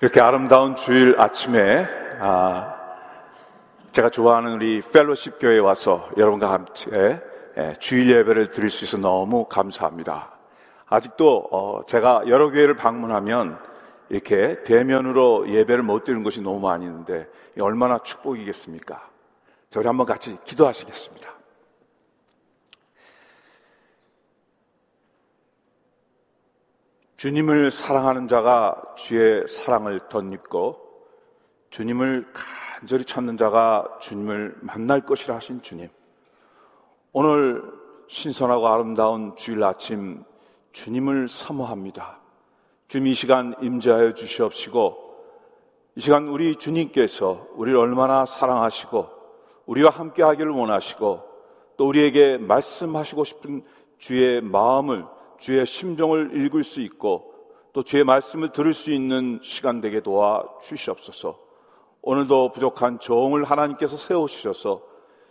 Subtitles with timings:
[0.00, 1.84] 이렇게 아름다운 주일 아침에
[2.20, 2.72] 아,
[3.90, 7.20] 제가 좋아하는 우리 펠로십 교회에 와서 여러분과 함께
[7.56, 10.30] 예, 주일 예배를 드릴 수 있어 너무 감사합니다.
[10.86, 13.58] 아직도 어, 제가 여러 교회를 방문하면
[14.08, 17.26] 이렇게 대면으로 예배를 못 드리는 것이 너무 많이 있는데
[17.60, 19.02] 얼마나 축복이겠습니까?
[19.68, 21.37] 자, 우리 한번 같이 기도하시겠습니다.
[27.18, 30.78] 주님을 사랑하는 자가 주의 사랑을 덧입고
[31.70, 35.88] 주님을 간절히 찾는 자가 주님을 만날 것이라 하신 주님.
[37.12, 37.64] 오늘
[38.06, 40.22] 신선하고 아름다운 주일 아침
[40.70, 42.20] 주님을 사모합니다.
[42.86, 44.96] 주님 이 시간 임재하여 주시옵시고
[45.96, 49.08] 이 시간 우리 주님께서 우리를 얼마나 사랑하시고
[49.66, 51.22] 우리와 함께 하기를 원하시고
[51.78, 53.64] 또 우리에게 말씀하시고 싶은
[53.98, 57.32] 주의 마음을 주의 심정을 읽을 수 있고
[57.72, 61.38] 또 주의 말씀을 들을 수 있는 시간 되게 도와 주시옵소서.
[62.02, 64.82] 오늘도 부족한 정을 하나님께서 세우셔서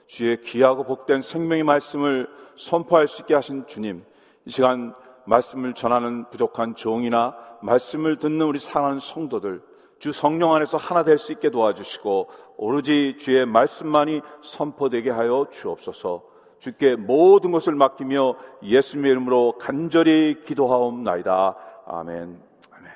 [0.08, 4.05] 주의 귀하고 복된 생명의 말씀을 선포할 수 있게 하신 주님,
[4.45, 4.94] 이 시간
[5.25, 9.61] 말씀을 전하는 부족한 종이나 말씀을 듣는 우리 사랑하는 성도들,
[9.99, 16.36] 주 성령 안에서 하나 될 수 있게 도와주시고 오로지 주의 말씀만이 선포되게 하여 주옵소서.
[16.59, 21.55] 주께 모든 것을 맡기며 예수님의 이름으로 간절히 기도하옵나이다.
[21.86, 22.41] 아멘.
[22.72, 22.91] 아멘.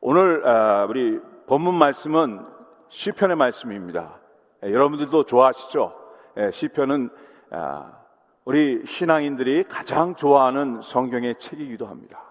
[0.00, 2.44] 오늘 아, 우리 본문 말씀은
[2.88, 4.18] 시편의 말씀입니다.
[4.64, 5.94] 예, 여러분들도 좋아하시죠?
[6.38, 7.10] 예, 시편은
[7.50, 7.92] 아,
[8.44, 12.22] 우리 신앙인들이 가장 좋아하는 성경의 책이기도 합니다.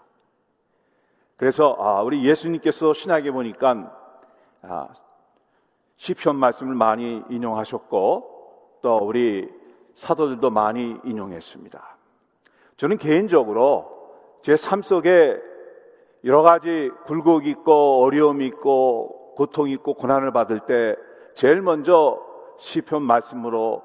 [1.37, 3.97] 그래서 아, 우리 예수님께서 신학에 보니까
[5.97, 9.60] 시편 말씀을 많이 인용하셨고 또 우리
[9.95, 11.97] 사도들도 많이 인용했습니다.
[12.77, 14.01] 저는 개인적으로
[14.41, 15.39] 제 삶 속에
[16.23, 20.95] 여러 가지 굴곡이 있고 어려움이 있고 고통이 있고 고난을 받을 때
[21.35, 22.19] 제일 먼저
[22.57, 23.83] 시편 말씀으로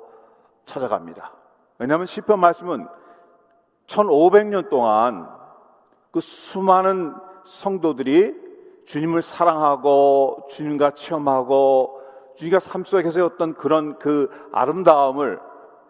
[0.64, 1.32] 찾아갑니다.
[1.78, 2.86] 왜냐하면 시편 말씀은
[3.86, 5.28] 1500년 동안
[6.10, 7.14] 그 수많은
[7.44, 8.34] 성도들이
[8.86, 12.00] 주님을 사랑하고 주님과 체험하고
[12.36, 15.38] 주님과 삶 속에서 어떤 그런 그 아름다움을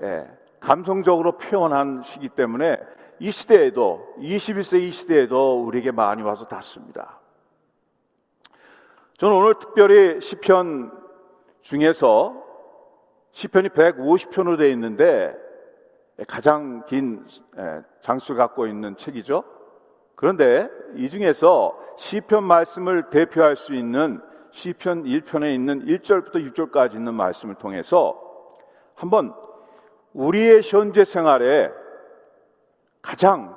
[0.02, 0.26] 예,
[0.60, 2.78] 감성적으로 표현한 시기 때문에
[3.18, 7.20] 이 시대에도 21세 이 시대에도 우리에게 많이 와서 닿습니다.
[9.16, 10.92] 저는 오늘 특별히 시편
[11.62, 12.44] 중에서
[13.32, 15.34] 시편이 150편으로 되어 있는데
[16.28, 17.26] 가장 긴
[17.58, 19.44] 예, 장수를 갖고 있는 책이죠.
[20.14, 24.20] 그런데 이 중에서 시편 말씀을 대표할 수 있는
[24.50, 28.18] 시편 1편에 있는 1절부터 6절까지 있는 말씀을 통해서
[28.94, 29.34] 한번
[30.16, 31.71] 우리의 현재 생활에
[33.03, 33.56] 가장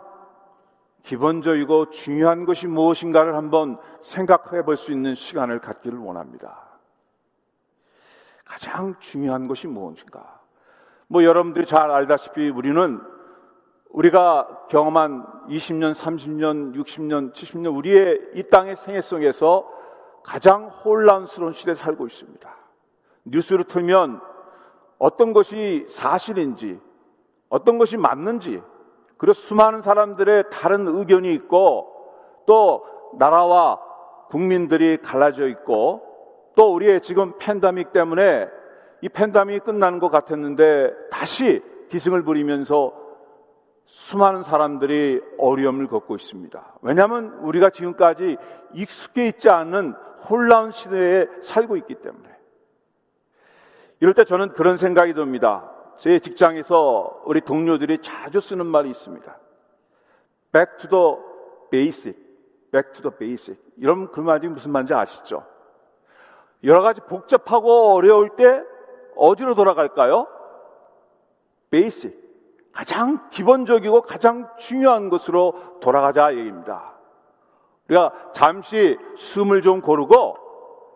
[1.03, 6.67] 기본적이고 중요한 것이 무엇인가를 한번 생각해 볼 수 있는 시간을 갖기를 원합니다.
[8.43, 10.41] 가장 중요한 것이 무엇인가?
[11.07, 13.01] 뭐 여러분들이 잘 알다시피 우리는
[13.89, 19.67] 우리가 경험한 20년, 30년, 60년, 70년 우리의 이 땅의 생애 속에서
[20.23, 22.55] 가장 혼란스러운 시대에 살고 있습니다.
[23.23, 24.21] 뉴스를 틀면
[24.99, 26.79] 어떤 것이 사실인지,
[27.49, 28.61] 어떤 것이 맞는지,
[29.17, 31.91] 그리고 수많은 사람들의 다른 의견이 있고,
[32.45, 32.85] 또
[33.17, 33.79] 나라와
[34.29, 36.03] 국민들이 갈라져 있고,
[36.55, 38.49] 또 우리의 지금 팬데믹 때문에
[39.01, 42.93] 이 팬데믹이 끝나는 것 같았는데 다시 기승을 부리면서
[43.85, 46.79] 수많은 사람들이 어려움을 겪고 있습니다.
[46.81, 48.37] 왜냐하면 우리가 지금까지
[48.73, 49.93] 익숙해 있지 않은
[50.29, 52.29] 혼란 시대에 살고 있기 때문에.
[53.99, 55.69] 이럴 때 저는 그런 생각이 듭니다.
[55.97, 59.37] 제 직장에서 우리 동료들이 자주 쓰는 말이 있습니다.
[60.51, 61.15] Back to the
[61.69, 62.17] basic.
[62.71, 63.61] Back to the basic.
[63.77, 65.45] 이런 그 말이 무슨 말인지 아시죠?
[66.63, 68.63] 여러 가지 복잡하고 어려울 때
[69.15, 70.27] 어디로 돌아갈까요?
[71.69, 72.17] basic.
[72.71, 76.93] 가장 기본적이고 가장 중요한 것으로 돌아가자 얘기입니다.
[77.89, 80.48] 우리가 잠시 숨을 좀 고르고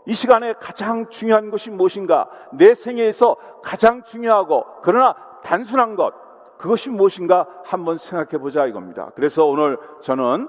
[0.05, 2.29] 이 시간에 가장 중요한 것이 무엇인가?
[2.51, 6.13] 내 생애에서 가장 중요하고 그러나 단순한 것
[6.57, 9.11] 그것이 무엇인가 한번 생각해 보자 이겁니다.
[9.15, 10.47] 그래서 오늘 저는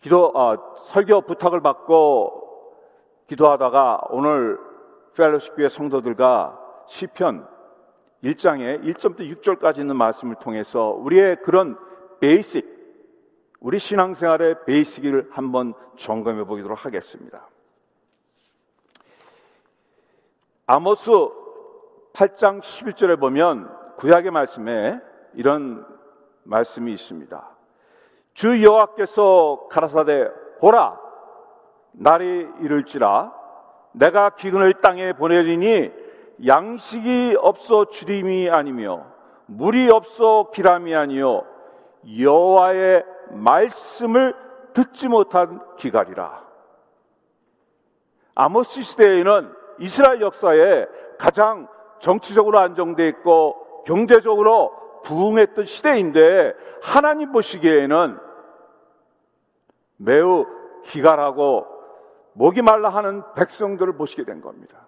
[0.00, 2.74] 기도 어, 설교 부탁을 받고
[3.26, 4.58] 기도하다가 오늘
[5.16, 7.46] 펠로시 교회 성도들과 시편
[8.24, 11.78] 1장에 1절부터 6절까지 있는 말씀을 통해서 우리의 그런
[12.20, 12.78] 베이식
[13.60, 17.48] 우리 신앙생활의 베이식을 한번 점검해 보도록 하겠습니다.
[20.70, 21.10] 아모스
[22.12, 25.00] 8장 11절에 보면 구약의 말씀에
[25.32, 25.86] 이런
[26.42, 27.48] 말씀이 있습니다.
[28.34, 30.30] 주 여호와께서 가라사대
[30.60, 31.00] 보라
[31.92, 33.32] 날이 이를지라
[33.92, 35.90] 내가 기근을 땅에 보내리니
[36.46, 39.06] 양식이 없어 주림이 아니며
[39.46, 41.46] 물이 없어 기람이 아니요
[42.20, 44.34] 여호와의 말씀을
[44.74, 46.46] 듣지 못한 기갈이라.
[48.34, 50.86] 아모스 시대에는 이스라엘 역사에
[51.18, 51.68] 가장
[52.00, 58.18] 정치적으로 안정돼 있고 경제적으로 부흥했던 시대인데 하나님 보시기에는
[59.96, 60.46] 매우
[60.84, 61.66] 기갈하고
[62.34, 64.86] 목이 말라 하는 백성들을 보시게 된 겁니다.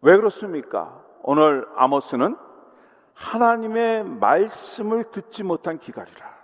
[0.00, 1.04] 왜 그렇습니까?
[1.22, 2.36] 오늘 아모스는
[3.14, 6.38] 하나님의 말씀을 듣지 못한 기갈이라.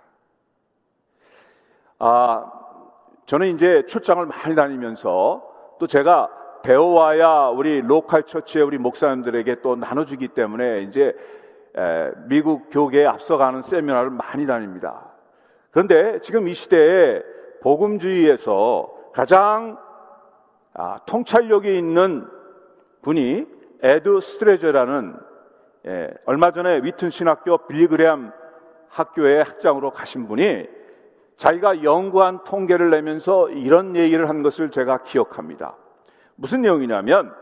[1.99, 2.51] 아,
[3.25, 5.43] 저는 이제 출장을 많이 다니면서
[5.79, 6.29] 또 제가
[6.63, 11.15] 배워와야 우리 로컬 처치의 우리 목사님들에게 또 나눠주기 때문에 이제
[12.27, 15.11] 미국 교계에 앞서가는 세미나를 많이 다닙니다.
[15.71, 17.21] 그런데 지금 이 시대에
[17.61, 19.77] 복음주의에서 가장
[20.73, 22.27] 아, 통찰력이 있는
[23.01, 23.45] 분이
[23.81, 25.15] 에드 스트레저라는
[25.87, 28.31] 예, 얼마 전에 위튼 신학교 빌리그레암
[28.89, 30.67] 학교의 학장으로 가신 분이
[31.37, 35.75] 자기가 연구한 통계를 내면서 이런 얘기를 한 것을 제가 기억합니다.
[36.35, 37.33] 무슨 내용이냐면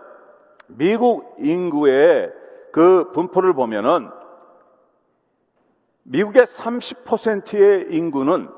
[0.68, 2.31] 미국 인구의
[2.72, 4.10] 그 분포를 보면은
[6.04, 8.50] 미국의 30%의 인구는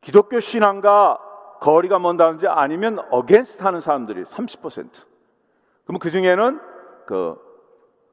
[0.00, 1.18] 기독교 신앙과
[1.60, 4.88] 거리가 먼다든지 아니면 against 하는 사람들이 30%.
[5.84, 6.60] 그럼 그 중에는
[7.06, 7.36] 그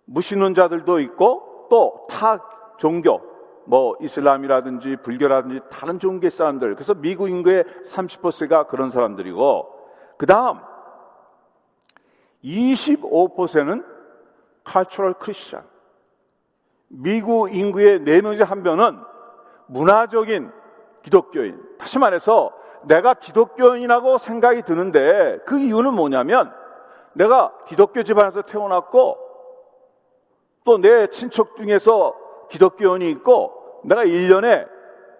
[0.05, 2.39] 무신론자들도 있고 또 타
[2.77, 3.21] 종교,
[3.69, 6.73] 뭐 이슬람이라든지 불교라든지 다른 종교의 사람들.
[6.73, 9.69] 그래서 미국 인구의 30%가 그런 사람들이고
[10.17, 10.57] 그 다음
[12.43, 13.85] 25%는
[14.67, 15.69] cultural Christian.
[16.87, 18.97] 미국 인구의 4명 중 1 명은
[19.67, 20.51] 문화적인
[21.03, 21.61] 기독교인.
[21.77, 22.51] 다시 말해서
[22.85, 26.51] 내가 기독교인이라고 생각이 드는데 그 이유는 뭐냐면
[27.13, 29.17] 내가 기독교 집안에서 태어났고
[30.63, 32.15] 또 내 친척 중에서
[32.49, 34.67] 기독교인이 있고 내가 1년에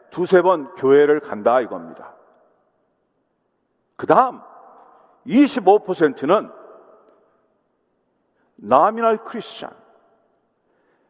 [0.10, 2.16] 두세 번 교회를 간다 이겁니다.
[3.96, 4.42] 그 다음
[5.28, 6.52] 25%는
[8.56, 9.72] 나미날 크리스찬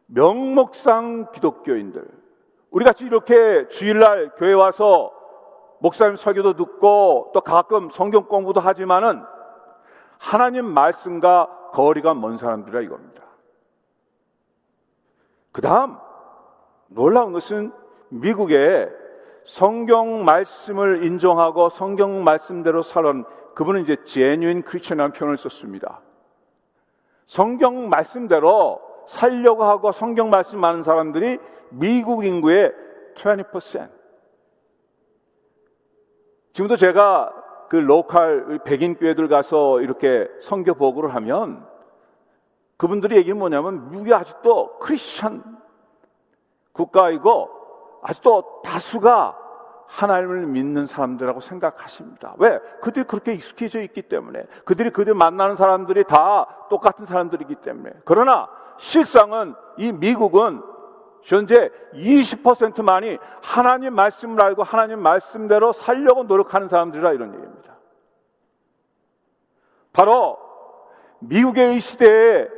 [0.06, 2.06] 명목상 기독교인들
[2.70, 5.12] 우리 같이 이렇게 주일날 교회 와서
[5.80, 9.24] 목사님 설교도 듣고 또 가끔 성경 공부도 하지만은
[10.18, 13.22] 하나님 말씀과 거리가 먼 사람들이라 이겁니다.
[15.52, 15.96] 그 다음,
[16.90, 17.72] 놀라운 것은
[18.08, 18.88] 미국에
[19.44, 26.00] 성경 말씀을 인정하고 성경 말씀대로 살은 그분은 이제 genuine Christian이라는 표현을 썼습니다.
[27.26, 31.38] 성경 말씀대로 살려고 하고 성경 말씀 많은 사람들이
[31.70, 32.72] 미국 인구의
[33.14, 33.88] 20%.
[36.52, 37.32] 지금도 제가
[37.68, 41.64] 그 로컬 백인 교회들 가서 이렇게 선교 보고를 하면
[42.76, 45.60] 그분들이 얘기는 뭐냐면 미국이 아직도 크리스천
[46.72, 47.50] 국가이고
[48.02, 49.36] 아직도 다수가
[49.86, 52.34] 하나님을 믿는 사람들이라고 생각하십니다.
[52.38, 52.60] 왜?
[52.80, 54.44] 그들이 그렇게 익숙해져 있기 때문에.
[54.64, 57.92] 그들이 그들 만나는 사람들이 다 똑같은 사람들이기 때문에.
[58.04, 60.62] 그러나 실상은 이 미국은
[61.22, 67.74] 현재 20%만이 하나님 말씀을 알고 하나님 말씀대로 살려고 노력하는 사람들이라 이런 얘기입니다.
[69.92, 70.38] 바로
[71.18, 72.48] 미국의 이 시대의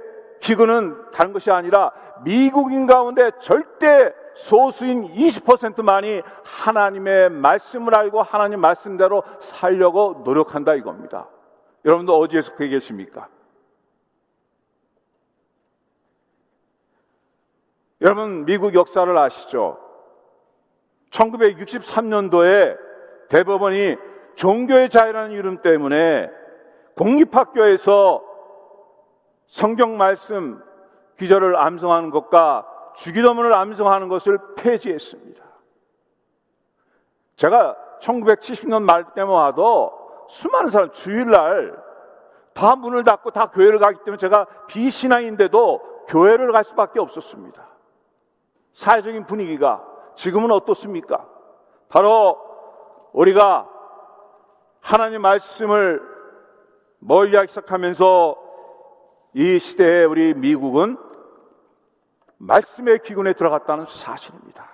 [0.43, 1.93] 기근은 다른 것이 아니라
[2.25, 11.29] 미국인 가운데 절대 소수인 20%만이 하나님의 말씀을 알고 하나님 말씀대로 살려고 노력한다 이겁니다.
[11.85, 13.29] 여러분도 어디에 속해 계십니까?
[18.01, 19.79] 여러분 미국 역사를 아시죠?
[21.11, 22.77] 1963년도에
[23.29, 23.97] 대법원이
[24.35, 26.31] 종교의 자유라는 이름 때문에
[26.97, 28.32] 공립학교에서
[29.53, 30.65] 성경 말씀
[31.19, 32.67] 기절을 암송하는 것과
[32.97, 35.45] 주기도문을 암송하는 것을 폐지했습니다.
[37.37, 39.93] 제가 1970년 말 때만 와도
[40.31, 41.79] 수많은 사람 주일날
[42.55, 47.63] 다 문을 닫고 다 교회를 가기 때문에 제가 비신앙인데도 교회를 갈 수밖에 없었습니다.
[48.73, 51.27] 사회적인 분위기가 지금은 어떻습니까?
[51.91, 52.39] 바로
[53.13, 53.69] 우리가
[54.81, 56.01] 하나님 말씀을
[57.01, 58.42] 멀리 하기 시작하면서
[59.35, 60.97] 이 시대에 우리 미국은
[62.39, 64.71] 말씀의 기근에 들어갔다는 사실입니다.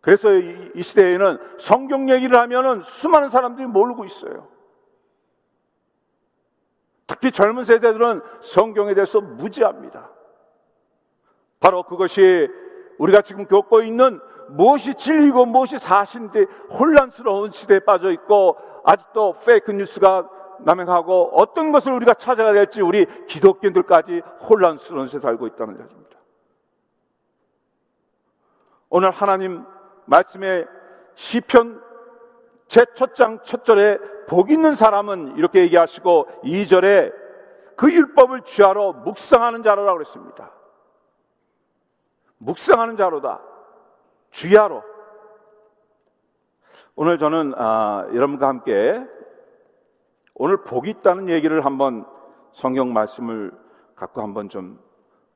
[0.00, 4.48] 그래서 이, 시대에는 성경 얘기를 하면은 수많은 사람들이 모르고 있어요.
[7.06, 10.10] 특히 젊은 세대들은 성경에 대해서 무지합니다.
[11.60, 12.48] 바로 그것이
[12.98, 16.44] 우리가 지금 겪고 있는 무엇이 진리고 무엇이 사실인데
[16.78, 20.28] 혼란스러운 시대에 빠져 있고 아직도 페이크 뉴스가
[20.60, 26.18] 남행하고 어떤 것을 우리가 찾아야 될지 우리 기독교인들까지 혼란스러운 세상에 살고 있다는 것입니다.
[28.90, 29.64] 오늘 하나님
[30.06, 30.66] 말씀에
[31.14, 31.82] 시편
[32.68, 37.12] 제1장 장 첫절에 복 있는 사람은 이렇게 얘기하시고 2절에
[37.76, 40.52] 그 율법을 취하러 묵상하는 자로라고 그랬습니다.
[42.38, 43.40] 묵상하는 자로다.
[44.30, 44.82] 주야로.
[46.96, 49.04] 오늘 저는 아, 여러분과 함께
[50.34, 52.04] 오늘 복이 있다는 얘기를 한번
[52.52, 53.52] 성경 말씀을
[53.94, 54.80] 갖고 한번 좀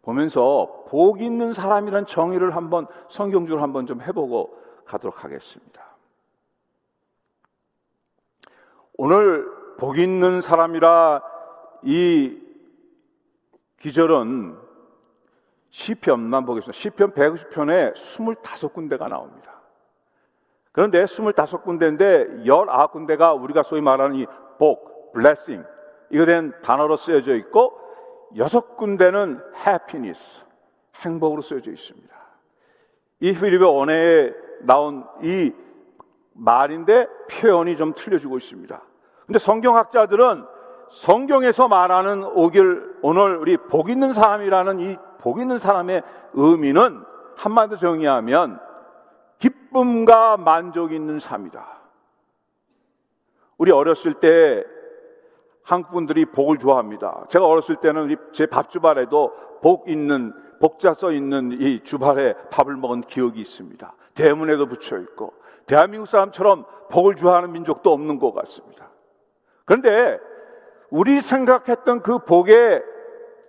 [0.02, 5.96] 보면서 복 있는 사람이란 정의를 한번 성경적으로 한번 좀 해보고 가도록 하겠습니다.
[8.94, 11.22] 오늘 복 있는 사람이라
[11.82, 12.40] 이
[13.78, 14.56] 기절은
[15.70, 16.76] 시편만 보겠습니다.
[16.76, 19.60] 시편 150편에 25군데가 나옵니다.
[20.72, 24.26] 그런데 25군데인데 19군데가 우리가 소위 말하는 이
[24.58, 25.66] 복, blessing
[26.10, 27.78] 이거 된 단어로 쓰여져 있고
[28.36, 30.44] 여섯 군데는 happiness,
[30.96, 32.14] 행복으로 쓰여져 있습니다.
[33.20, 35.52] 이 히브리어 원어에 나온 이
[36.34, 38.80] 말인데 표현이 좀 틀려지고 있습니다.
[39.26, 40.44] 근데 성경학자들은
[40.90, 46.02] 성경에서 말하는 오길 오늘 우리 복 있는 사람이라는 이 복 있는 사람의
[46.34, 47.04] 의미는
[47.36, 48.60] 한마디로 정의하면
[49.38, 51.77] 기쁨과 만족이 있는 삶이다.
[53.58, 54.64] 우리 어렸을 때
[55.62, 57.26] 한국 분들이 복을 좋아합니다.
[57.28, 63.02] 제가 어렸을 때는 제 밥 주발에도 복 있는 복자 써 있는 이 주발에 밥을 먹은
[63.02, 63.94] 기억이 있습니다.
[64.14, 65.34] 대문에도 붙여 있고
[65.66, 68.88] 대한민국 사람처럼 복을 좋아하는 민족도 없는 것 같습니다.
[69.64, 70.18] 그런데
[70.90, 72.82] 우리 생각했던 그 복의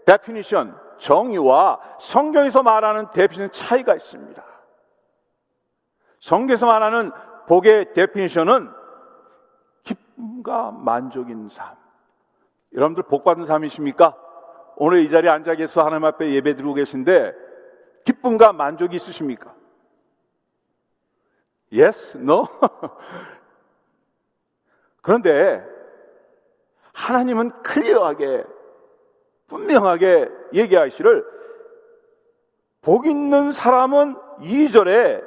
[0.05, 4.43] definition, 정의와 성경에서 말하는 definition 차이가 있습니다.
[6.19, 7.11] 성경에서 말하는
[7.47, 8.78] 복의 definition은
[10.19, 11.75] 기쁨과 만족인 삶.
[12.73, 14.15] 여러분들 복 받은 삶이십니까?
[14.75, 17.33] 오늘 이 자리에 앉아 계서 하나님 앞에 예배 드리고 계신데
[18.03, 19.53] 기쁨과 만족이 있으십니까?
[21.71, 22.17] Yes?
[22.17, 22.47] No?
[25.01, 25.65] 그런데
[26.93, 28.43] 하나님은 클리어하게
[29.47, 31.25] 분명하게 얘기하시를
[32.81, 35.23] 복 있는 사람은 2절에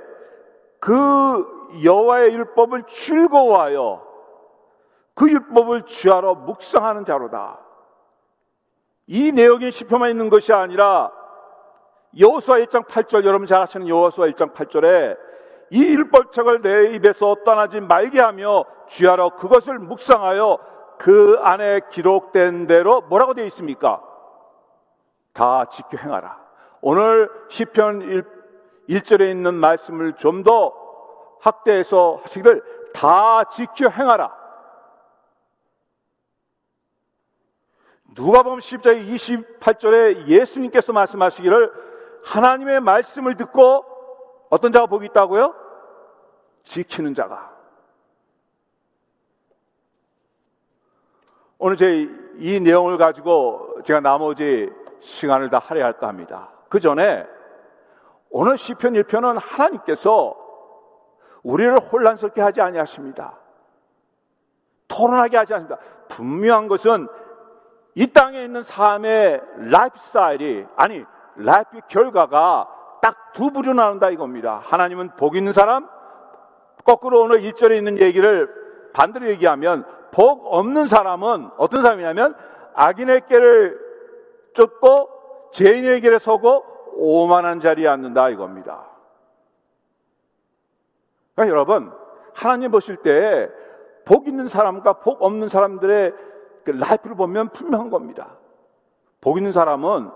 [0.79, 4.12] 그 여호와의 율법을 즐거워하여
[5.23, 7.61] 그 율법을 취하러 묵상하는 자로다.
[9.07, 11.13] 이 내용이 시표만 있는 것이 아니라
[12.19, 15.17] 여호수아 1장 8절 여러분 잘 아시는 여호수아 1장 8절에
[15.71, 20.59] 이 율법책을 내 입에서 떠나지 말게 하며 취하러 그것을 묵상하여
[20.99, 24.03] 그 안에 기록된 대로 뭐라고 되어 있습니까?
[25.33, 26.37] 다 지켜 행하라.
[26.81, 28.25] 오늘 시편
[28.89, 30.75] 1, 절에 있는 말씀을 좀 더
[31.43, 34.42] 확대해서 하시기를 다 지켜 행하라.
[38.15, 39.07] 누가 보면 10장
[39.61, 41.73] 28절에 예수님께서 말씀하시기를
[42.25, 43.85] 하나님의 말씀을 듣고
[44.51, 45.55] 어떤 자가 복이 있다고요?
[46.65, 47.51] 지키는 자가.
[51.59, 56.51] 오늘 제 이 내용을 가지고 제가 나머지 시간을 다 할애할까 합니다.
[56.69, 57.27] 그 전에
[58.31, 60.37] 오늘 시편 1편은 하나님께서
[61.43, 63.39] 우리를 혼란스럽게 하지 아니하십니다.
[64.89, 65.83] 혼돈하게 하지 않습니다.
[66.09, 67.09] 분명한 것은
[67.95, 71.05] 이 땅에 있는 삶의 라이프 스타일이 아니
[71.37, 72.69] life 결과가
[73.03, 74.61] 딱 두 부류 나눈다 이겁니다.
[74.65, 75.89] 하나님은 복 있는 사람,
[76.85, 78.49] 거꾸로 오늘 1절에 있는 얘기를
[78.93, 82.35] 반대로 얘기하면 복 없는 사람은 어떤 사람이냐면
[82.75, 83.81] 악인의 깨를
[84.55, 86.65] 쫓고 죄인의 길에 서고
[86.97, 88.85] 오만한 자리에 앉는다 이겁니다.
[91.35, 91.93] 그러니까 여러분
[92.35, 93.49] 하나님 보실 때
[94.05, 96.13] 복 있는 사람과 복 없는 사람들의
[96.65, 98.37] 그 라이프를 보면 분명한 겁니다.
[99.21, 100.11] 복 있는 사람은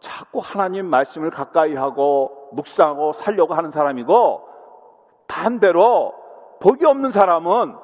[0.00, 4.48] 자꾸 하나님 말씀을 가까이 하고 묵상하고 살려고 하는 사람이고
[5.28, 6.14] 반대로
[6.60, 7.76] 복이 없는 사람은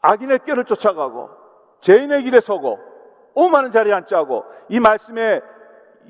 [0.00, 1.30] 악인의 꾀를 쫓아가고
[1.80, 2.78] 죄인의 길에 서고
[3.34, 5.40] 오만한 자리에 앉자고 이 말씀에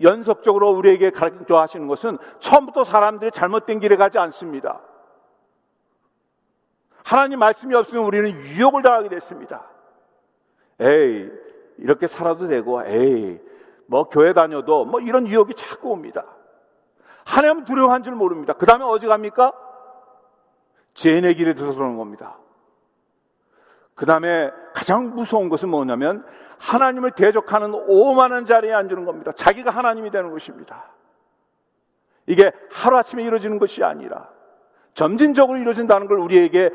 [0.00, 4.80] 연속적으로 우리에게 가르쳐 하시는 것은 처음부터 사람들이 잘못된 길에 가지 않습니다.
[7.04, 9.66] 하나님 말씀이 없으면 우리는 유혹을 당하게 됐습니다.
[10.82, 11.30] 에이,
[11.78, 13.40] 이렇게 살아도 되고, 에이,
[13.86, 16.24] 뭐 교회 다녀도 뭐 이런 유혹이 자꾸 옵니다.
[17.24, 18.52] 하나님 두려워한 줄 모릅니다.
[18.54, 19.52] 그 다음에 어디 갑니까?
[20.94, 22.38] 죄인의 길에 들어서는 겁니다.
[23.94, 26.24] 그 다음에 가장 무서운 것은 뭐냐면
[26.58, 29.32] 하나님을 대적하는 오만한 자리에 앉는 겁니다.
[29.32, 30.90] 자기가 하나님이 되는 것입니다.
[32.26, 34.28] 이게 하루아침에 이루어지는 것이 아니라
[34.94, 36.70] 점진적으로 이루어진다는 걸 우리에게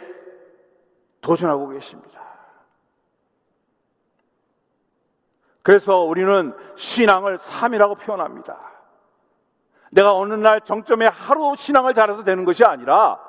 [1.22, 2.27] 도전하고 계십니다.
[5.68, 8.56] 그래서 우리는 신앙을 삶이라고 표현합니다.
[9.92, 13.20] 내가 어느 날 정점에 하루 신앙을 잘해서 되는 것이 아니라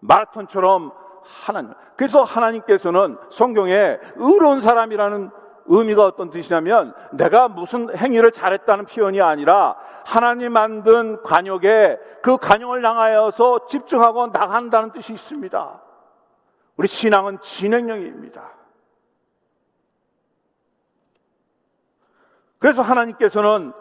[0.00, 0.90] 마라톤처럼
[1.22, 1.74] 하나님.
[1.96, 5.30] 그래서 하나님께서는 성경에 의로운 사람이라는
[5.66, 13.66] 의미가 어떤 뜻이냐면 내가 무슨 행위를 잘했다는 표현이 아니라 하나님 만든 관역에 그 관역을 향하여서
[13.66, 15.80] 집중하고 나간다는 뜻이 있습니다.
[16.78, 18.63] 우리 신앙은 진행형입니다.
[22.64, 23.74] 그래서 하나님께서는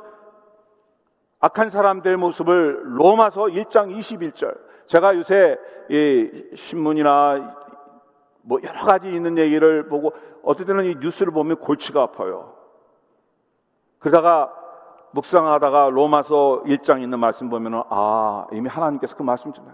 [1.40, 4.60] 악한 사람들의 모습을 로마서 1장 21절.
[4.88, 5.58] 제가 요새
[5.90, 7.56] 이 신문이나
[8.42, 10.12] 뭐 여러 가지 있는 얘기를 보고
[10.44, 12.58] 어떨 때는 이 뉴스를 보면 골치가 아파요.
[14.00, 14.54] 그러다가
[15.12, 19.66] 묵상하다가 로마서 1장 있는 말씀 보면은 아 이미 하나님께서 그 말씀 좀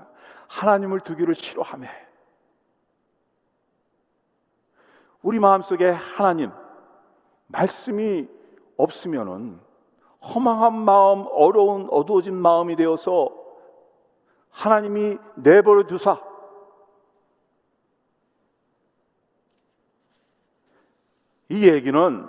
[0.50, 1.88] 하나님을 두기를 싫어하며
[5.24, 6.52] 우리 마음속에 하나님
[7.48, 8.38] 말씀이
[8.80, 9.60] 없으면은
[10.22, 13.30] 허망한 마음, 어려운 어두워진 마음이 되어서
[14.50, 16.20] 하나님이 내버려 두사
[21.50, 22.28] 이 얘기는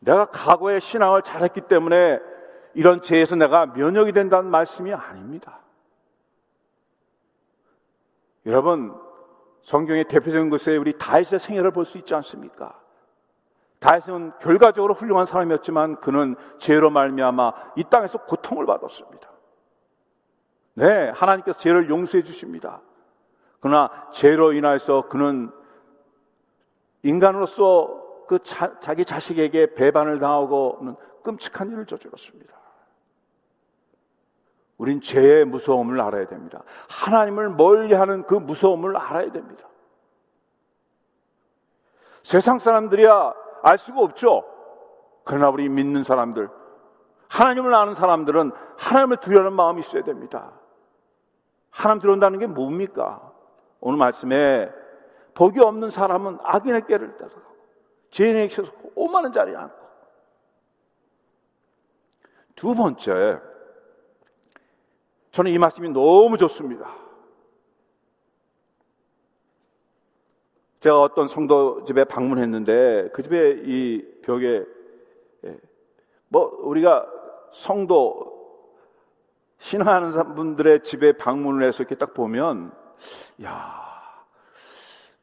[0.00, 2.20] 내가 과거에 신앙을 잘했기 때문에
[2.74, 5.60] 이런 죄에서 내가 면역이 된다는 말씀이 아닙니다.
[8.46, 8.94] 여러분,
[9.62, 12.80] 성경의 대표적인 것에 우리 다윗의 생애를 볼 수 있지 않습니까?
[13.78, 19.30] 다윗은 결과적으로 훌륭한 사람이었지만 그는 죄로 말미암아 이 땅에서 고통을 받았습니다.
[20.74, 22.80] 네, 하나님께서 죄를 용서해 주십니다.
[23.60, 25.50] 그러나 죄로 인하여서 그는
[27.02, 32.54] 인간으로서 그 자, 자기 자식에게 배반을 당하고는 끔찍한 일을 저질렀습니다.
[34.78, 36.62] 우린 죄의 무서움을 알아야 됩니다.
[36.90, 39.66] 하나님을 멀리하는 그 무서움을 알아야 됩니다.
[42.22, 44.44] 세상 사람들이야 알 수가 없죠.
[45.24, 46.48] 그러나 우리 믿는 사람들,
[47.28, 50.52] 하나님을 아는 사람들은 하나님을 두려는 마음이 있어야 됩니다.
[51.70, 53.32] 하나님 들어온다는 게 뭡니까?
[53.80, 54.70] 오늘 말씀에
[55.34, 57.36] 복이 없는 사람은 악인의 깨를 따서
[58.10, 58.62] 죄인에게 서
[58.94, 59.86] 오만한 자리에 앉고
[62.54, 63.40] 두 번째
[65.32, 67.05] 저는 이 말씀이 너무 좋습니다.
[70.80, 74.64] 제가 어떤 성도 집에 방문했는데 그 집에 이 벽에
[75.44, 75.56] 예,
[76.28, 77.06] 뭐 우리가
[77.52, 78.36] 성도
[79.58, 82.72] 신앙하는 분들의 집에 방문을 해서 이렇게 딱 보면,
[83.42, 84.24] 야,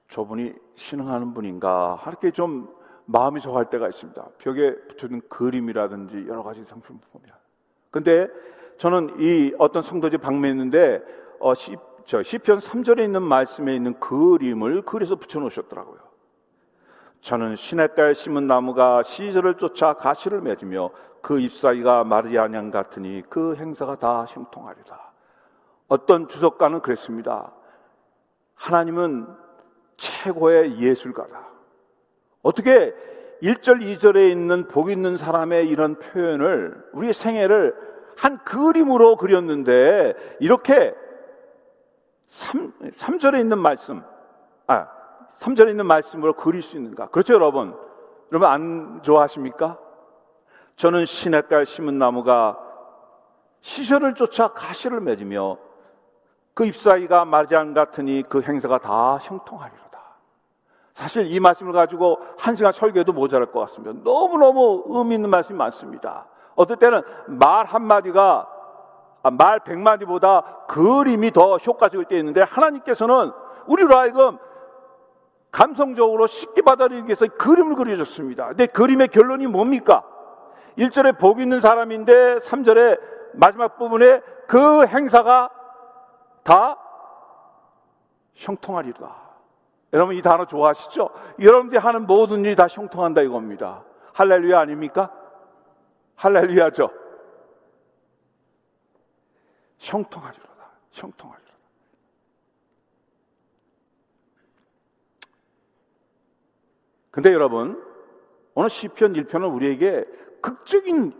[0.09, 2.01] 저분이 신앙하는 분인가?
[2.07, 2.69] 이렇게 좀
[3.05, 4.27] 마음이 저할 때가 있습니다.
[4.37, 7.31] 벽에 붙어있는 그림이라든지 여러 가지 상품 보면.
[7.91, 8.27] 근데
[8.77, 11.03] 저는 이 어떤 성도집 방문했는데,
[11.39, 15.99] 어, 시, 저 시편 3절에 있는 말씀에 있는 그림을 그려서 붙여 놓으셨더라고요.
[17.21, 20.89] 저는 시냇가에 심은 나무가 시절을 쫓아 가시를 맺으며
[21.21, 25.11] 그 잎사귀가 마르지 아니한 같으니 그 행사가 다 형통하리다.
[25.87, 27.53] 어떤 주석가는 그랬습니다.
[28.55, 29.27] 하나님은
[29.95, 31.47] 최고의 예술가다.
[32.41, 32.93] 어떻게
[33.41, 37.75] 1절, 2절에 있는 복 있는 사람의 이런 표현을 우리 생애를
[38.17, 40.93] 한 그림으로 그렸는데 이렇게
[42.33, 44.03] 3, 3절에 있는 말씀,
[44.65, 44.87] 아,
[45.37, 47.09] 3절에 있는 말씀으로 그릴 수 있는가?
[47.09, 47.77] 그렇죠, 여러분?
[48.31, 49.77] 여러분 안 좋아하십니까?
[50.75, 52.57] 저는 시냇가에 심은 나무가
[53.61, 55.59] 시절을 쫓아 가시를 맺으며
[56.55, 59.99] 그 잎사귀가 마르지 같으니 그 행사가 다 형통하리로다.
[60.95, 63.93] 사실 이 말씀을 가지고 한 시간 설교도 모자랄 것 같습니다.
[64.03, 66.25] 너무너무 의미 있는 말씀이 많습니다.
[66.55, 68.52] 어떨 때는 말 한마디가 아,
[69.31, 73.31] 말 백마디보다 그림이 더 효과적일 때 있는데 하나님께서는
[73.67, 74.37] 우리로 하여금
[75.51, 78.47] 감성적으로 쉽게 받아들이기 위해서 그림을 그려줬습니다.
[78.49, 80.03] 근데 그림의 결론이 뭡니까?
[80.77, 82.99] 1절에 복 있는 사람인데 3절에
[83.33, 85.49] 마지막 부분에 그 행사가
[86.43, 86.77] 다
[88.33, 89.23] 형통하리라.
[89.93, 91.09] 여러분 이 단어 좋아하시죠?
[91.39, 93.83] 여러분들이 하는 모든 일이 다 형통한다 이겁니다.
[94.13, 95.11] 할렐루야 아닙니까?
[96.15, 97.02] 할렐루야죠.
[99.79, 100.71] 형통하리로다.
[100.91, 101.53] 형통하리로다.
[107.11, 107.81] 근데 여러분
[108.55, 110.05] 오늘 시편 1편은 우리에게
[110.41, 111.13] 극적인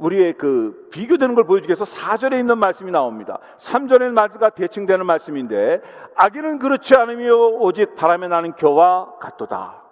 [0.00, 3.38] 우리의 그 비교되는 걸 보여주기 위해서 4절에 있는 말씀이 나옵니다.
[3.58, 5.82] 3절에 있는 말씀과 대칭되는 말씀인데
[6.14, 9.82] 악인은 그렇지 않으며 오직 바람에 나는 겨와 같도다.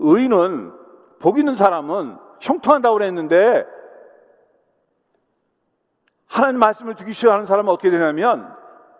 [0.00, 0.72] 의인은
[1.20, 3.64] 복 있는 사람은 형통한다고 그랬는데
[6.34, 8.52] 하나님 말씀을 듣기 싫어하는 사람은 어떻게 되냐면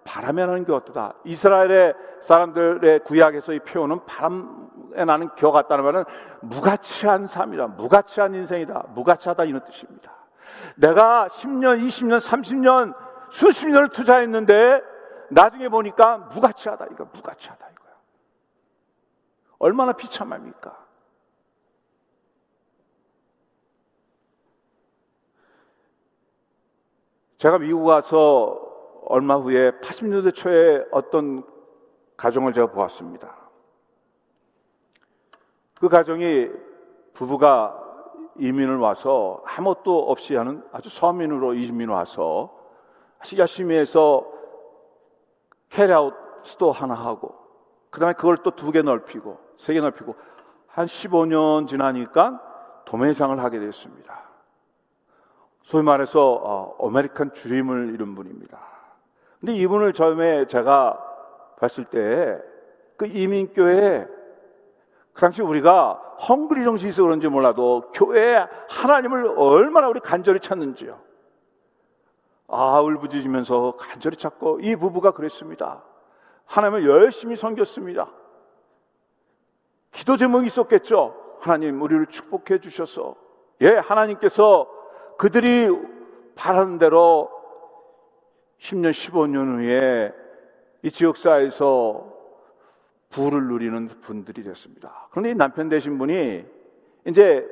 [0.05, 1.15] 바람에 나는 겨 같다.
[1.25, 6.05] 이스라엘의 사람들의 구약에서 이 표현은 바람에 나는 겨 같다는 말은
[6.43, 7.67] 무가치한 삶이다.
[7.67, 8.85] 무가치한 인생이다.
[8.91, 10.13] 무가치하다 이런 뜻입니다.
[10.77, 12.95] 내가 10년, 20년, 30년,
[13.31, 14.81] 수십 년을 투자했는데
[15.31, 16.87] 나중에 보니까 무가치하다.
[16.93, 17.93] 이거 무가치하다 이거야.
[19.59, 20.84] 얼마나 비참합니까?
[27.45, 28.59] 제가 미국 와서
[29.05, 31.45] 얼마 후에 80년대 초에 어떤
[32.17, 33.37] 가정을 제가 보았습니다.
[35.79, 36.49] 그 가정이
[37.13, 37.79] 부부가
[38.39, 42.51] 이민을 와서 아무것도 없이 하는 아주 서민으로 이민 와서
[43.37, 44.27] 열심히 해서
[45.69, 47.35] carryout store 하나 하고
[47.91, 50.17] 그 다음에 그걸 또 두 개 넓히고 세 개 넓히고
[50.69, 52.41] 한 15년 지나니까
[52.87, 54.34] 도매상을 하게 됐습니다.
[55.65, 58.59] 소위 말해서 어, American Dream을 이룬 분입니다.
[59.41, 60.99] 근데 이분을 처음에 제가
[61.59, 62.55] 봤을 때
[62.97, 64.07] 그 이민교회
[65.13, 65.95] 그 당시 우리가
[66.29, 70.99] 헝그리 정신이 있어 그런지 몰라도 교회에 하나님을 얼마나 우리 간절히 찾는지요.
[72.49, 75.83] 아, 울부짖으면서 간절히 찾고 이 부부가 그랬습니다.
[76.47, 78.09] 하나님을 열심히 섬겼습니다.
[79.93, 81.15] 기도 제목이 있었겠죠.
[81.41, 83.15] 하나님, 우리를 축복해 주셔서.
[83.61, 84.69] 예, 하나님께서
[85.19, 85.69] 그들이
[86.35, 87.31] 바라는 대로
[88.59, 90.13] 10년, 15년 후에
[90.83, 92.13] 이 지역사회에서
[93.11, 95.09] 부를 누리는 분들이 됐습니다.
[95.11, 96.45] 그런데 이 남편 되신 분이
[97.07, 97.47] 이제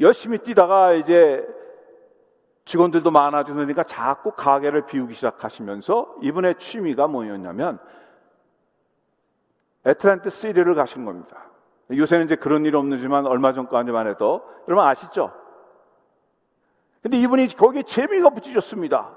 [0.00, 1.46] 열심히 뛰다가 이제
[2.64, 7.78] 직원들도 많아지니까 자꾸 가게를 비우기 시작하시면서 이분의 취미가 뭐였냐면
[9.86, 11.46] 애틀랜트 시리를 가신 겁니다.
[11.92, 15.32] 요새는 이제 그런 일 없는지만 얼마 전까지만 해도 여러분 아시죠?
[17.02, 19.10] 근데 이분이 거기에 재미가 붙이셨습니다.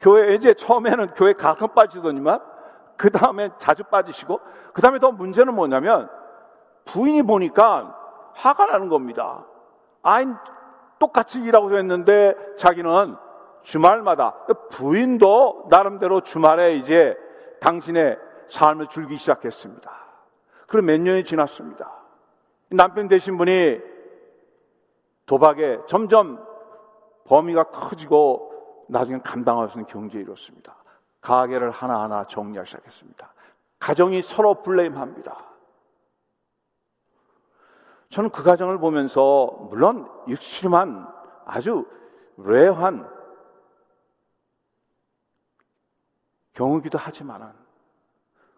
[0.00, 2.40] 교회 이제 처음에는 교회 가끔 빠지더니만
[2.96, 4.40] 그 다음에 자주 빠지시고
[4.72, 6.08] 그 다음에 더 문제는 뭐냐면
[6.86, 7.96] 부인이 보니까
[8.34, 9.44] 화가 나는 겁니다.
[10.02, 10.26] 아이
[10.98, 13.16] 똑같이 일하고 했는데 자기는
[13.62, 14.34] 주말마다
[14.70, 17.16] 부인도 나름대로 주말에 이제
[17.60, 19.90] 당신의 삶을 줄기 시작했습니다.
[20.66, 21.90] 그럼 몇 년이 지났습니다.
[22.70, 23.80] 남편 되신 분이
[25.26, 26.49] 도박에 점점
[27.30, 30.74] 범위가 커지고 나중에 감당할 수 있는 경제에 이뤘습니다.
[31.20, 33.32] 가게를 하나하나 정리하기 시작했습니다.
[33.78, 35.36] 가정이 서로 블레임합니다.
[38.08, 41.06] 저는 그 가정을 보면서 물론 육심한
[41.44, 41.86] 아주
[42.36, 43.08] 레한
[46.54, 47.52] 경우기도 하지만은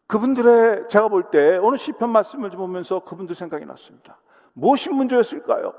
[0.06, 4.18] 그분들의 제가 볼때 오늘 시편 말씀을 보면서 그분들 생각이 났습니다.
[4.54, 5.74] 무엇이 문제였을까요?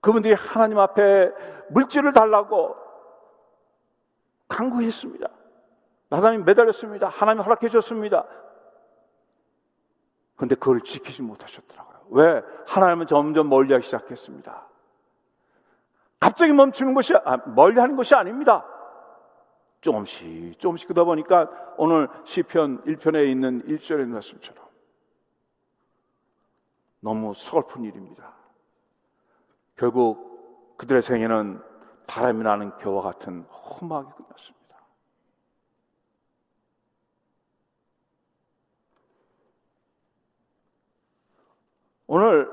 [0.00, 1.32] 그분들이 하나님 앞에
[1.70, 2.76] 물질을 달라고
[4.48, 5.28] 강구했습니다.
[6.10, 7.08] 하나님 매달렸습니다.
[7.08, 8.26] 하나님 허락해 줬습니다.
[10.36, 11.98] 그런데 그걸 지키지 못하셨더라고요.
[12.10, 12.42] 왜?
[12.66, 14.68] 하나님은 점점 멀리 하기 시작했습니다.
[16.20, 18.64] 갑자기 멈추는 것이 아, 멀리 하는 것이 아닙니다.
[19.80, 24.64] 조금씩 조금씩 그러다 보니까 오늘 시편 1편에 있는 1절의 말씀처럼
[27.00, 28.37] 너무 서글픈 일입니다.
[29.78, 31.62] 결국 그들의 생애는
[32.06, 34.58] 바람이 나는 겨와 같은 험하게 끝났습니다.
[42.08, 42.50] 오늘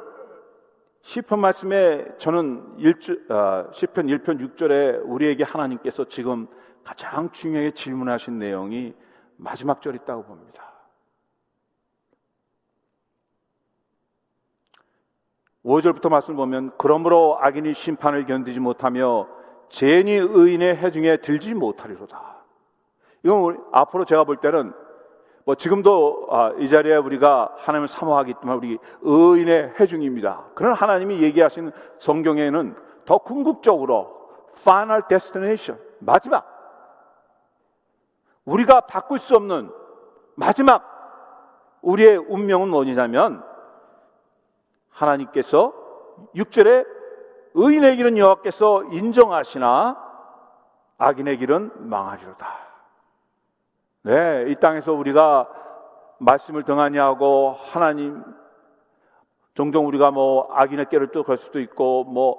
[1.02, 6.48] 시편 말씀에 저는 1주, 어, 시편 1편 6절에 우리에게 하나님께서 지금
[6.84, 8.94] 가장 중요하게 질문하신 내용이
[9.38, 10.75] 마지막 절 있다고 봅니다.
[15.66, 19.28] 5절부터 말씀을 보면 그러므로 악인이 심판을 견디지 못하며
[19.70, 22.36] 죄인이 의인의 해중에 들지 못하리로다.
[23.24, 24.74] 이건 앞으로 제가 볼 때는
[25.44, 30.46] 뭐 지금도 아, 이 자리에 우리가 하나님을 사모하기 때문에 우리 의인의 해중입니다.
[30.54, 32.76] 그런 하나님이 얘기하신 성경에는
[33.06, 36.46] 더 궁극적으로 final destination 마지막
[38.46, 39.72] 우리가 바꿀 수 없는
[40.36, 40.84] 마지막
[41.82, 43.44] 우리의 운명은 뭐냐면
[44.96, 45.74] 하나님께서
[46.36, 46.86] 6절에
[47.54, 49.98] 의인의 길은 여호와께서 인정하시나
[50.98, 52.48] 악인의 길은 망하리로다.
[54.04, 55.50] 네, 이 땅에서 우리가
[56.20, 58.24] 말씀을 등한히 하고 하나님
[59.54, 62.38] 종종 우리가 뭐 악인의 길을 또 갈 수도 있고 뭐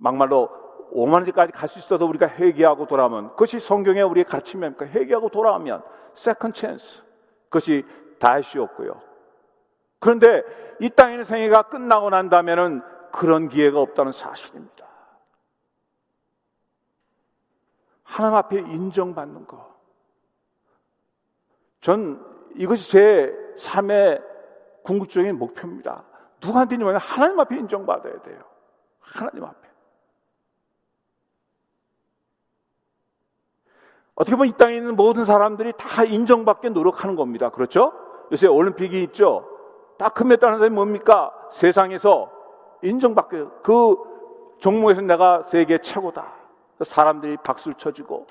[0.00, 0.48] 막말로
[0.92, 4.86] 오만리까지 갈 수 있어도 우리가 회개하고 돌아오면 그것이 성경의 우리의 가르침입니까?
[4.86, 5.82] 회개하고 돌아오면
[6.14, 7.02] second chance
[7.44, 7.84] 그것이
[8.18, 9.05] 다시였고요.
[9.98, 10.42] 그런데
[10.80, 12.82] 이 땅의 생애가 끝나고 난다면은
[13.12, 14.86] 그런 기회가 없다는 사실입니다.
[18.02, 19.74] 하나님 앞에 인정받는 거.
[21.80, 24.22] 전 이것이 제 삶의
[24.84, 26.04] 궁극적인 목표입니다.
[26.42, 26.98] 누구한테 인정받냐?
[26.98, 28.40] 하나님 앞에 인정받아야 돼요.
[29.00, 29.66] 하나님 앞에.
[34.14, 37.50] 어떻게 보면 이 땅에 있는 모든 사람들이 다 인정받게 노력하는 겁니다.
[37.50, 37.92] 그렇죠?
[38.32, 39.55] 요새 올림픽이 있죠?
[39.98, 41.32] 딱 금메달하는 사람이 뭡니까?
[41.50, 42.30] 세상에서
[42.82, 43.96] 인정받게, 그
[44.58, 46.32] 종목에서 내가 세계 최고다.
[46.82, 48.26] 사람들이 박수를 쳐주고,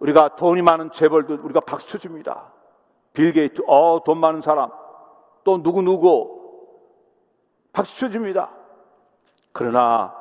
[0.00, 2.52] 우리가 돈이 많은 재벌도 우리가 박수 쳐줍니다.
[3.12, 4.70] 빌 게이트, 어, 돈 많은 사람.
[5.44, 6.42] 또 누구 누구.
[7.72, 8.50] 박수 쳐줍니다.
[9.52, 10.14] 그러나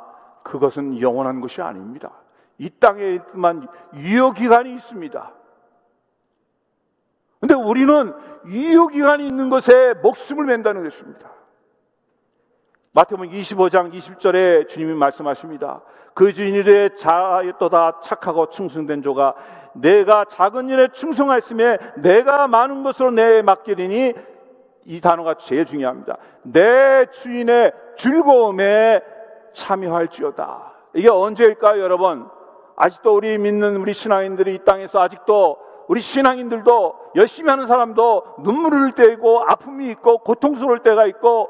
[0.43, 2.11] 그것은 영원한 것이 아닙니다.
[2.57, 5.31] 이 땅에만 유효 기간이 있습니다.
[7.43, 8.13] 근데 우리는
[8.45, 11.29] 유효기간이 있는 것에 목숨을 맨다는 것입니다.
[12.93, 15.81] 마태복음 25장 20절에 주님이 말씀하십니다.
[16.13, 19.35] 그 주인이래 자였도다 착하고 충성된 조가
[19.73, 24.13] 내가 작은 일에 충성하였음에 내가 많은 것으로 내 맡기리니
[24.85, 26.15] 이 단어가 제일 중요합니다.
[26.43, 29.01] 내 주인의 즐거움에
[29.51, 30.75] 참여할지어다.
[30.93, 32.25] 이게 언제일까요, 여러분?
[32.77, 38.91] 아직도 우리 믿는 우리 신앙인들이 이 땅에서 아직도 우리 신앙인들도 열심히 하는 사람도 눈물을 흘릴
[38.93, 41.49] 때 있고 아픔이 있고 고통스러울 때가 있고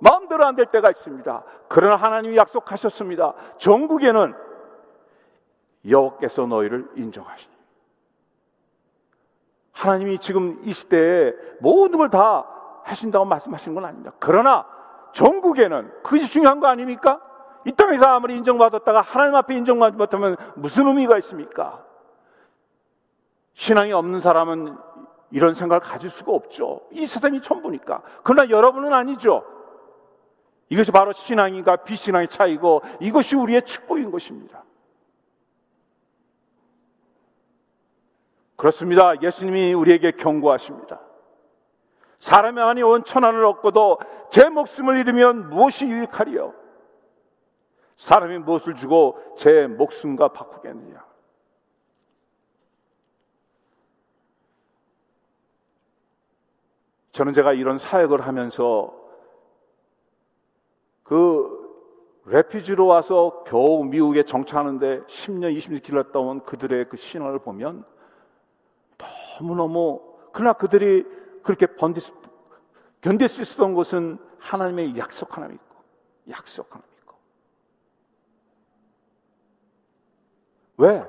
[0.00, 1.42] 마음대로 안 될 때가 있습니다.
[1.68, 3.34] 그러나 하나님이 약속하셨습니다.
[3.58, 4.34] 전국에는
[5.88, 7.54] 여호께서 너희를 인정하시니.
[9.72, 12.46] 하나님이 지금 이 시대에 모든 걸 다
[12.84, 14.12] 하신다고 말씀하시는 건 아닙니다.
[14.18, 14.66] 그러나
[15.12, 17.20] 전국에는 그것이 중요한 거 아닙니까?
[17.64, 21.82] 이 땅에서 아무리 인정받았다가 하나님 앞에 인정받지 못하면 무슨 의미가 있습니까?
[23.56, 24.76] 신앙이 없는 사람은
[25.30, 26.82] 이런 생각을 가질 수가 없죠.
[26.92, 28.02] 이 세상이 전부니까.
[28.22, 29.44] 그러나 여러분은 아니죠.
[30.68, 34.62] 이것이 바로 신앙인과 비신앙의 차이고 이것이 우리의 축복인 것입니다.
[38.56, 39.20] 그렇습니다.
[39.22, 41.00] 예수님이 우리에게 경고하십니다.
[42.18, 46.54] 사람의 안이 온 천안을 얻고도 제 목숨을 잃으면 무엇이 유익하리요?
[47.96, 51.05] 사람이 무엇을 주고 제 목숨과 바꾸겠느냐?
[57.16, 58.94] 저는 제가 이런 사역을 하면서
[61.02, 61.48] 그
[62.26, 67.86] 레피지로 와서 겨우 미국에 정착하는데 10년, 20년 길렀다 온 그들의 그 신화를 보면
[69.40, 71.06] 너무너무 그러나 그들이
[71.42, 72.02] 그렇게 번디
[73.00, 75.74] 견딜 수 있었던 것은 하나님의 약속 하나 믿고
[76.28, 77.16] 약속 하나 믿고
[80.76, 81.02] 왜?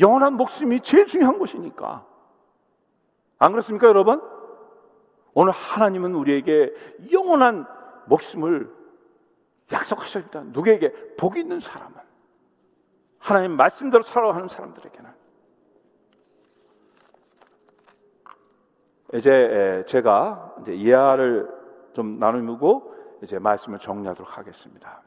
[0.00, 2.13] 영원한 목숨이 제일 중요한 것이니까
[3.38, 4.22] 안 그렇습니까 여러분?
[5.34, 6.72] 오늘 하나님은 우리에게
[7.12, 7.66] 영원한
[8.06, 8.72] 목숨을
[9.72, 11.96] 약속하셨습니다 누구에게 복 있는 사람은
[13.18, 15.10] 하나님 말씀대로 살아가는 사람들에게는
[19.14, 21.48] 이제 제가 이제 이해를
[21.94, 25.02] 좀 나누고 이제 말씀을 정리하도록 하겠습니다.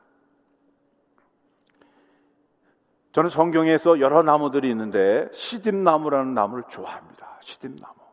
[3.12, 7.38] 저는 성경에서 여러 나무들이 있는데 시딥나무라는 나무를 좋아합니다.
[7.42, 8.07] 시딥나무.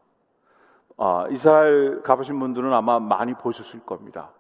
[0.97, 4.31] 아, 이스라엘 가보신 분들은 아마 많이 보셨을 겁니다.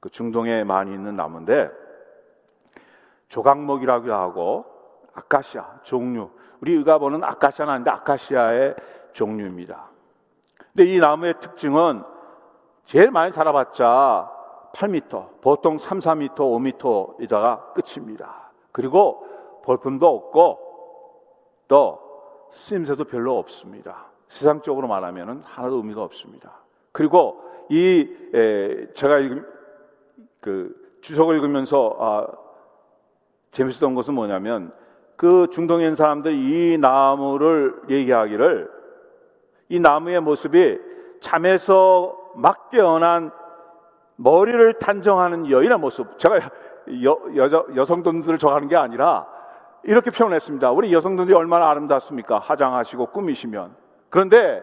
[0.00, 1.70] 그 중동에 많이 있는 나무인데
[3.28, 4.64] 조각목이라고 하고
[5.14, 6.30] 아카시아 종류.
[6.60, 8.74] 우리가 보는 아카시아는 아닌데 아카시아의
[9.12, 9.88] 종류입니다.
[10.72, 12.02] 근데 이 나무의 특징은
[12.84, 14.30] 제일 많이 자라봤자
[14.74, 18.50] 8m, 보통 3, 4m, 5m이다가 끝입니다.
[18.72, 19.26] 그리고
[19.62, 20.58] 볼품도 없고
[21.68, 22.00] 또
[22.52, 24.13] 쓰임새도 별로 없습니다.
[24.28, 26.52] 세상적으로 말하면 하나도 의미가 없습니다.
[26.92, 29.46] 그리고 이 에, 제가 읽은
[30.40, 32.26] 그 주석을 읽으면서 아,
[33.50, 34.72] 재밌었던 것은 뭐냐면
[35.16, 38.70] 그 중동에 있는 사람들이 이 나무를 얘기하기를
[39.68, 40.78] 이 나무의 모습이
[41.20, 43.30] 잠에서 막 깨어난
[44.16, 46.18] 머리를 단정하는 여인의 모습.
[46.18, 46.38] 제가
[47.02, 49.26] 여, 여자, 여성분들을 좋아하는 게 아니라
[49.82, 50.70] 이렇게 표현했습니다.
[50.72, 52.38] 우리 여성분들이 얼마나 아름답습니까?
[52.38, 53.83] 화장하시고 꾸미시면.
[54.14, 54.62] 그런데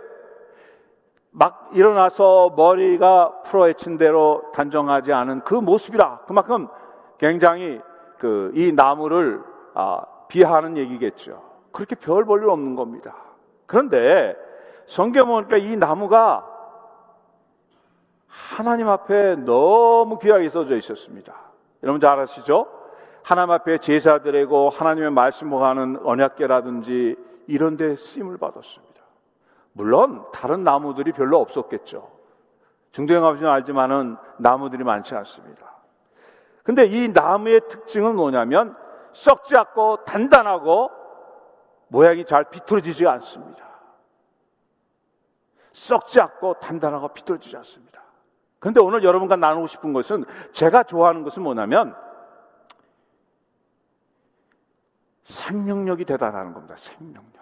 [1.29, 6.69] 막 일어나서 머리가 풀어헤친 대로 단정하지 않은 그 모습이라 그만큼
[7.17, 7.81] 굉장히
[8.17, 11.43] 그 이 나무를 아, 비하하는 얘기겠죠.
[11.73, 13.13] 그렇게 별 볼일 없는 겁니다.
[13.65, 14.37] 그런데
[14.85, 16.47] 성경 보니까 이 나무가
[18.27, 21.33] 하나님 앞에 너무 귀하게 써져 있었습니다.
[21.83, 22.67] 여러분 잘 아시죠?
[23.21, 28.90] 하나님 앞에 제사드리고 하나님의 말씀을 하는 언약계라든지 이런 데 쓰임을 받았습니다.
[29.73, 32.11] 물론 다른 나무들이 별로 없었겠죠.
[32.91, 35.71] 중도에 가보시면 알지만은 나무들이 많지 않습니다.
[36.63, 38.75] 근데 이 나무의 특징은 뭐냐면
[39.13, 40.91] 썩지 않고 단단하고
[41.87, 43.65] 모양이 잘 비틀어지지 않습니다.
[45.73, 48.01] 썩지 않고 단단하고 비틀어지지 않습니다.
[48.59, 51.95] 그런데 오늘 여러분과 나누고 싶은 것은 제가 좋아하는 것은 뭐냐면
[55.23, 56.75] 생명력이 대단하는 겁니다.
[56.75, 57.40] 생명력.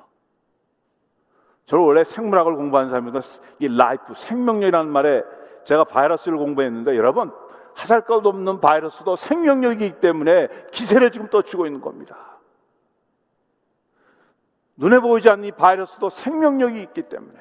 [1.69, 3.19] 저는 원래 생물학을 공부하는 사람입니다.
[3.60, 5.23] 이 라이프, 생명력이라는 말에
[5.65, 7.32] 제가 바이러스를 공부했는데 여러분
[7.75, 12.39] 하살 것 없는 바이러스도 생명력이기 때문에 기세를 지금 떠치고 있는 겁니다.
[14.77, 17.39] 눈에 보이지 않는 이 바이러스도 생명력이 있기 때문에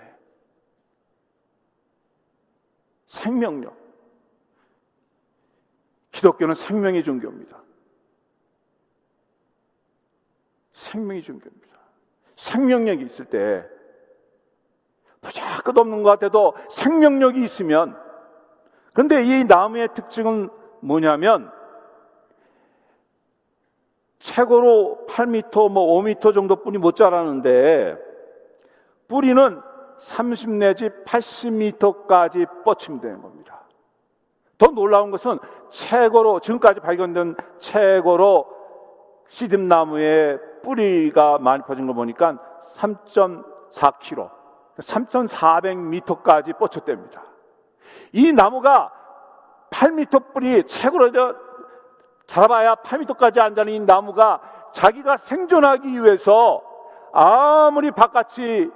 [3.07, 3.79] 생명력.
[6.11, 7.63] 기독교는 생명의 종교입니다.
[10.73, 11.79] 생명의 종교입니다.
[12.37, 13.78] 생명력이 있을 때
[15.29, 17.95] 부자 끝 없는 것 같아도 생명력이 있으면
[18.95, 20.49] 근데 이 나무의 특징은
[20.81, 21.53] 뭐냐면
[24.21, 27.97] 최고로 8m, 뭐 5m 정도 뿐이 못 자라는데
[29.07, 29.61] 뿌리는
[29.99, 33.61] 30 내지 80m까지 뻗치면 되는 겁니다.
[34.57, 35.39] 더 놀라운 것은
[35.71, 38.47] 최고로 지금까지 발견된 최고로
[39.29, 42.39] 시듬나무의 뿌리가 많이 퍼진 거 보니까
[42.77, 44.38] 3.4km,
[44.79, 47.23] 3,400m까지 뻗쳤답니다.
[48.13, 48.93] 이 나무가
[49.71, 51.11] 8m 뿌리 최고로
[52.27, 54.41] 자라봐야 8m까지 앉아있는 이 나무가
[54.73, 56.63] 자기가 생존하기 위해서
[57.13, 58.71] 아무리 바깥이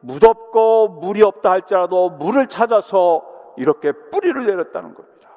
[0.00, 3.22] 무덥고 물이 없다 할지라도 물을 찾아서
[3.56, 5.30] 이렇게 뿌리를 내렸다는 겁니다.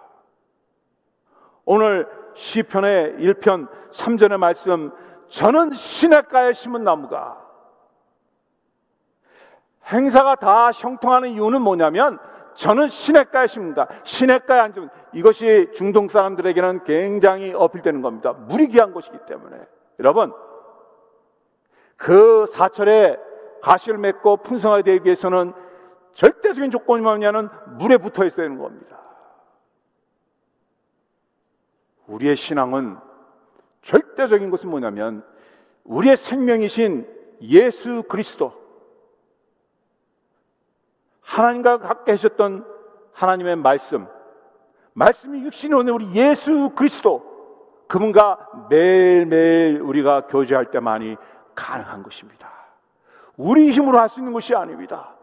[1.65, 4.91] 오늘 시편의 1편 3절의 말씀
[5.27, 7.46] 저는 시냇가에 심은 나무가
[9.91, 12.19] 행사가 다 형통하는 이유는 뭐냐면
[12.55, 13.87] 저는 시냇가에 심는다.
[14.03, 18.33] 시냇가에 앉으면 이것이 중동 사람들에게는 굉장히 어필되는 겁니다.
[18.33, 19.57] 물이 귀한 곳이기 때문에.
[19.99, 20.33] 여러분,
[21.95, 23.17] 그 사철에
[23.61, 25.53] 가시를 맺고 풍성하게 되기 위해서는
[26.13, 28.97] 절대적인 조건이 뭐냐면 물에 붙어 있어야 되는 겁니다.
[32.07, 32.97] 우리의 신앙은
[33.83, 35.23] 절대적인 것은 뭐냐면
[35.83, 37.07] 우리의 생명이신
[37.41, 38.66] 예수 그리스도
[41.37, 42.65] 하나님과 함께 하셨던
[43.13, 44.07] 하나님의 말씀
[44.93, 47.23] 말씀이 육신이 오는 우리 예수 그리스도
[47.87, 51.15] 그분과 매일매일 우리가 교제할 때만이
[51.53, 52.49] 가능한 것입니다.
[53.37, 55.15] 우리 힘으로 할 수 있는 것이 아닙니다.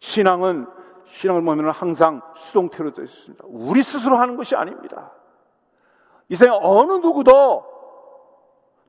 [0.00, 0.66] 신앙은
[1.06, 3.44] 신앙을 보면 항상 수동태로 되어 있습니다.
[3.46, 5.12] 우리 스스로 하는 것이 아닙니다.
[6.28, 7.64] 이 세상 어느 누구도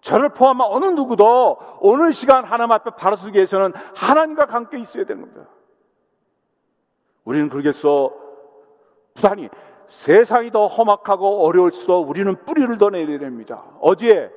[0.02, 5.22] 저를 포함한 어느 누구도 오늘 시간 하나님 앞에 바로 서기 위해서는 하나님과 함께 있어야 되는
[5.22, 5.59] 겁니다.
[7.30, 8.12] 우리는 그러겠어
[9.14, 9.50] 부단히
[9.88, 13.64] 세상이 더 험악하고 어려울수록 우리는 뿌리를 더 내려야 됩니다.
[13.82, 14.32] 어디에?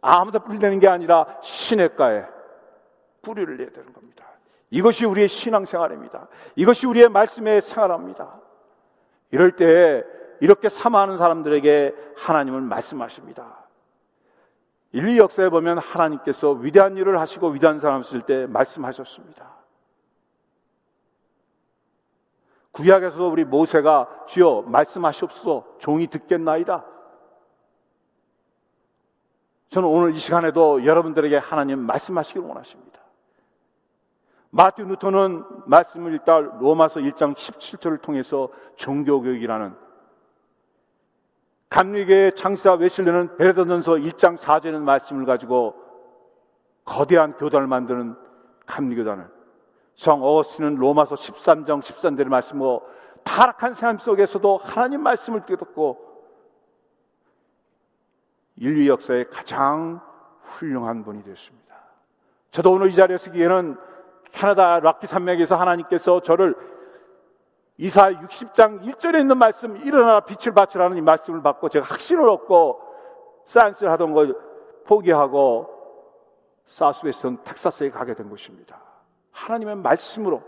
[0.00, 2.24] 아무도 뿌리 내는 게 아니라 시냇가에
[3.20, 4.24] 뿌리를 내야 되는 겁니다.
[4.70, 6.28] 이것이 우리의 신앙생활입니다.
[6.56, 8.40] 이것이 우리의 말씀의 생활입니다.
[9.30, 10.02] 이럴 때
[10.40, 13.66] 이렇게 사모하는 사람들에게 하나님은 말씀하십니다.
[14.92, 19.51] 인류 역사에 보면 하나님께서 위대한 일을 하시고 위대한 사람 쓸 때 말씀하셨습니다.
[22.72, 26.84] 구약에서도 우리 모세가 주여 말씀하시옵소서 종이 듣겠나이다.
[29.68, 33.00] 저는 오늘 이 시간에도 여러분들에게 하나님 말씀하시길 원하십니다.
[34.50, 39.74] 마틴 루터는 말씀을 읽다 로마서 1장 17절을 통해서 종교교육이라는
[41.70, 45.74] 감리교의 창사 웨슬리는 베레던전서 1장 4절의 말씀을 가지고
[46.84, 48.14] 거대한 교단을 만드는
[48.66, 49.41] 감리교단을
[49.94, 52.82] 성 어거스는 로마서 13장 13절의 말씀으로
[53.24, 56.12] 타락한 삶 속에서도 하나님 말씀을 듣고
[58.56, 60.00] 인류 역사의 가장
[60.42, 61.74] 훌륭한 분이 되었습니다.
[62.50, 63.76] 저도 오늘 이 자리에 서기에는
[64.30, 66.54] 캐나다 락키 산맥에서 하나님께서 저를
[67.78, 72.80] 이사야 60장 1절에 있는 말씀 일어나 빛을 발하라는 이 말씀을 받고 제가 확신을 얻고
[73.44, 74.36] science를 하던 걸
[74.84, 75.68] 포기하고
[76.66, 78.80] Southwestern 텍사스에 가게 된 것입니다.
[79.32, 80.42] 하나님의 말씀으로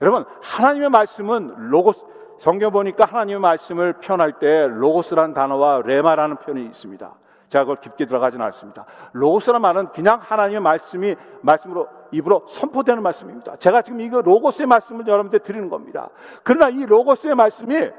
[0.00, 2.00] 여러분 하나님의 말씀은 로고스
[2.38, 7.14] 성경 보니까 하나님의 말씀을 표현할 때 로고스라는 단어와 레마라는 표현이 있습니다.
[7.48, 8.84] 제가 그걸 깊게 들어가지는 않습니다.
[9.12, 13.56] 로고스라는 말은 그냥 하나님의 말씀이 말씀으로 입으로 선포되는 말씀입니다.
[13.56, 16.10] 제가 지금 이거 로고스의 말씀을 여러분들 드리는 겁니다.
[16.44, 17.90] 그러나 이 로고스의 말씀이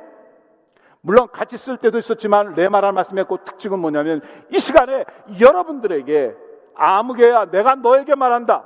[1.01, 4.21] 물론 같이 쓸 때도 있었지만 레마라는 말씀의 그 특징은 뭐냐면
[4.51, 5.05] 이 시간에
[5.39, 6.35] 여러분들에게
[6.75, 8.65] 아무개야 내가 너에게 말한다.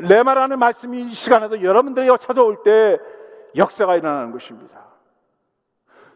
[0.00, 2.98] 레마라는 말씀이 이 시간에도 여러분들에게 찾아올 때
[3.56, 4.90] 역사가 일어나는 것입니다.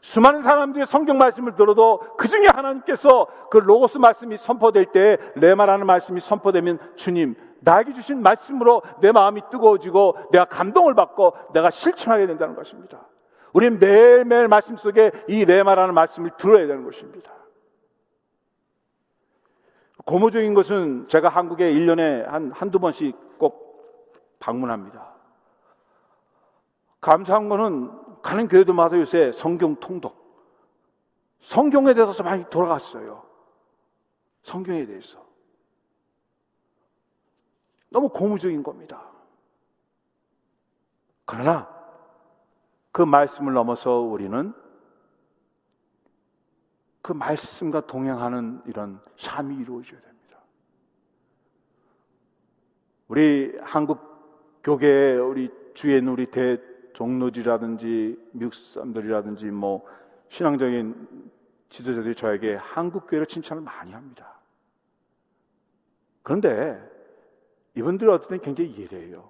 [0.00, 6.20] 수많은 사람들이 성경 말씀을 들어도 그 중에 하나님께서 그 로고스 말씀이 선포될 때 레마라는 말씀이
[6.20, 13.08] 선포되면 주님 나에게 주신 말씀으로 내 마음이 뜨거워지고 내가 감동을 받고 내가 실천하게 된다는 것입니다.
[13.54, 17.32] 우리는 매일매일 말씀 속에 이 레마라는 말씀을 들어야 되는 것입니다.
[20.04, 23.23] 고무적인 것은 제가 한국에 1년에 한, 한두 번씩 꼭
[24.44, 25.14] 방문합니다.
[27.00, 30.14] 감사한 거는 가는 교회들마다 요새 성경 통독,
[31.40, 33.24] 성경에 대해서 많이 돌아갔어요.
[34.42, 35.24] 성경에 대해서.
[37.88, 39.10] 너무 고무적인 겁니다.
[41.24, 41.68] 그러나
[42.92, 44.52] 그 말씀을 넘어서 우리는
[47.00, 50.38] 그 말씀과 동행하는 이런 삶이 이루어져야 됩니다.
[53.08, 54.13] 우리 한국
[54.64, 55.50] 교계에 우리
[55.98, 56.58] 있는 우리 대
[56.94, 59.86] 종로지라든지 미국 사람들이라든지 뭐
[60.28, 61.30] 신앙적인
[61.68, 64.38] 지도자들이 저에게 한국 교회를 칭찬을 많이 합니다.
[66.22, 66.80] 그런데
[67.74, 69.28] 이분들이 어떤 때 굉장히 예래해요.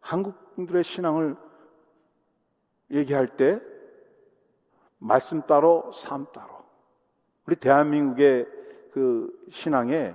[0.00, 1.36] 한국 분들의 신앙을
[2.90, 3.60] 얘기할 때
[4.98, 6.64] 말씀 따로 삶 따로.
[7.46, 8.48] 우리 대한민국의
[8.90, 10.14] 그 신앙의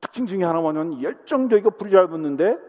[0.00, 2.67] 특징 중에 하나 뭐냐면 열정적이고 불이 잘 붙는데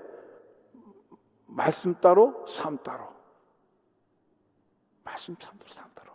[1.50, 3.20] 말씀 따로 삶 따로.
[5.04, 6.12] 말씀 참대로 산다로.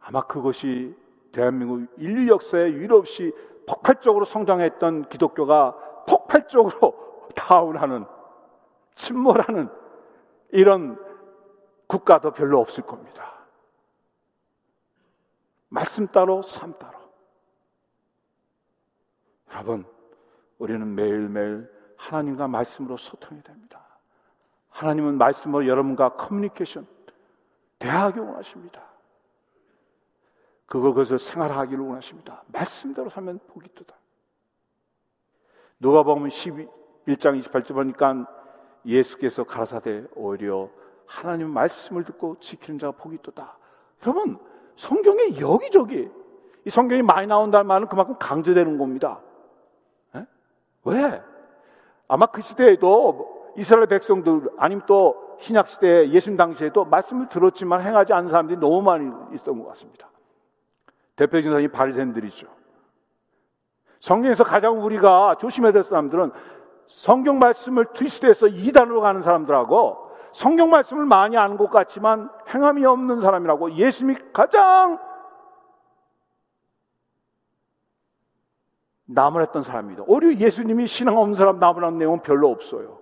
[0.00, 0.96] 아마 그것이
[1.30, 3.32] 대한민국 인류 역사에 유례 없이
[3.68, 8.06] 폭발적으로 성장했던 기독교가 폭발적으로 다운하는
[8.94, 9.68] 침몰하는
[10.50, 10.98] 이런
[11.86, 13.46] 국가도 별로 없을 겁니다.
[15.68, 16.98] 말씀 따로 삶 따로.
[19.50, 19.86] 여러분,
[20.58, 21.71] 우리는 매일매일
[22.02, 23.80] 하나님과 말씀으로 소통이 됩니다.
[24.70, 26.86] 하나님은 말씀으로 여러분과 커뮤니케이션,
[27.78, 28.82] 대화하기 원하십니다.
[30.66, 32.42] 그것을 생활하기를 원하십니다.
[32.46, 33.94] 말씀대로 살면 복이 뜨다.
[35.78, 36.66] 누가 보면 12,
[37.06, 38.26] 1장 28절 보니까
[38.84, 40.70] 예수께서 가라사대 오히려
[41.06, 43.58] 하나님 말씀을 듣고 지키는 자가 복이 뜨다.
[44.02, 44.38] 여러분,
[44.76, 46.10] 성경에 여기저기
[46.64, 49.20] 이 성경이 많이 나온다는 말은 그만큼 강조되는 겁니다.
[50.14, 50.26] 에?
[50.84, 51.31] 왜?
[52.08, 58.28] 아마 그 시대에도 이스라엘 백성들 아니면 또 신약 시대 예수님 당시에도 말씀을 들었지만 행하지 않은
[58.28, 60.08] 사람들이 너무 많이 있었던 것 같습니다.
[61.16, 62.46] 대표적인 사람이 바리새인들이죠.
[64.00, 66.32] 성경에서 가장 우리가 조심해야 될 사람들은
[66.88, 73.72] 성경 말씀을 트위스트해서 이단으로 가는 사람들하고 성경 말씀을 많이 아는 것 같지만 행함이 없는 사람이라고
[73.72, 74.98] 예수님이 가장
[79.14, 80.04] 나무랬던 사람입니다.
[80.06, 83.00] 오히려 예수님이 신앙 없는 사람 나무라는 내용은 별로 없어요.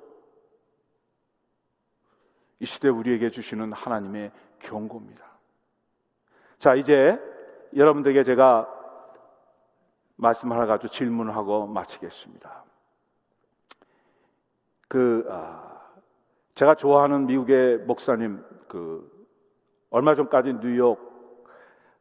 [2.58, 5.24] 이 시대 우리에게 주시는 하나님의 경고입니다.
[6.58, 7.18] 자, 이제
[7.74, 8.68] 여러분들에게 제가
[10.16, 12.64] 말씀 하나 가지고 질문을 하고 마치겠습니다.
[14.88, 15.80] 그, 아,
[16.54, 19.08] 제가 좋아하는 미국의 목사님, 그,
[19.88, 21.08] 얼마 전까지 뉴욕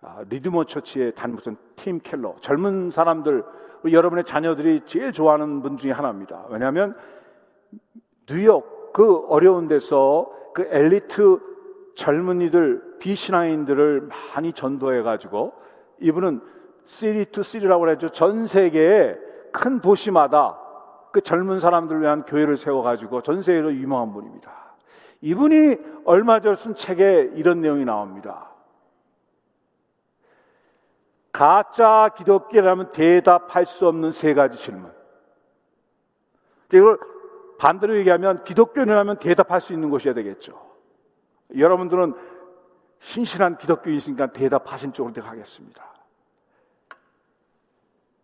[0.01, 3.43] 아, 리드모 처치의 단무선 팀 켈러, 젊은 사람들,
[3.89, 6.45] 여러분의 자녀들이 제일 좋아하는 분 중에 하나입니다.
[6.49, 6.95] 왜냐하면
[8.27, 11.39] 뉴욕 그 어려운 데서 그 엘리트
[11.95, 15.53] 젊은이들, 비신앙인들을 많이 전도해 가지고
[15.99, 16.41] 이분은
[16.85, 18.09] City to City라고 그러죠.
[18.09, 19.17] 전 세계의
[19.51, 20.57] 큰 도시마다
[21.11, 24.51] 그 젊은 사람들을 위한 교회를 세워 가지고 전 세계로 유명한 분입니다.
[25.21, 28.49] 이분이 얼마 전 쓴 책에 이런 내용이 나옵니다.
[31.31, 34.91] 가짜 기독교라면 대답할 수 없는 세 가지 질문.
[36.73, 36.99] 이걸
[37.57, 40.59] 반대로 얘기하면 기독교인이라면 대답할 수 있는 것이어야 되겠죠.
[41.57, 42.13] 여러분들은
[42.99, 45.83] 신실한 기독교이시니까 대답하신 쪽으로 가겠습니다.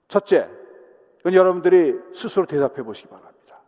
[0.07, 0.49] 첫째,
[1.19, 3.59] 이건 여러분들이 스스로 대답해 보시기 바랍니다.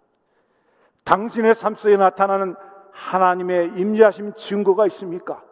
[1.04, 2.56] 당신의 삶 속에 나타나는
[2.92, 5.44] 하나님의 임재하심 증거가 있습니까?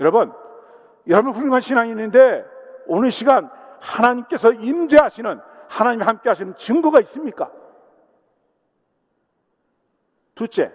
[0.00, 0.32] 여러분,
[1.08, 2.44] 여러분 훌륭한 신앙인인데
[2.86, 3.50] 오늘 시간
[3.80, 7.50] 하나님께서 임재하시는 하나님 함께 하시는 증거가 있습니까?
[10.34, 10.72] 둘째,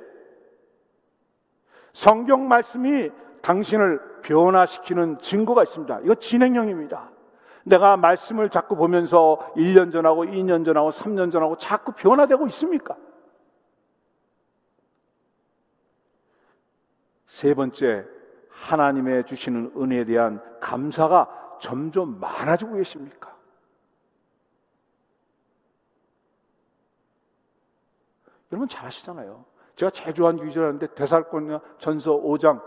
[1.93, 3.11] 성경 말씀이
[3.41, 6.01] 당신을 변화시키는 증거가 있습니다.
[6.03, 7.11] 이거 진행형입니다.
[7.63, 12.95] 내가 말씀을 자꾸 보면서 1년 전하고 2년 전하고 3년 전하고 자꾸 변화되고 있습니까?
[17.27, 18.05] 세 번째,
[18.51, 23.35] 하나님의 주시는 은혜에 대한 감사가 점점 많아지고 계십니까?
[28.51, 29.45] 여러분 잘 아시잖아요.
[29.75, 32.61] 제가 좋아하는 기절하는데 대살권이나 전서 5장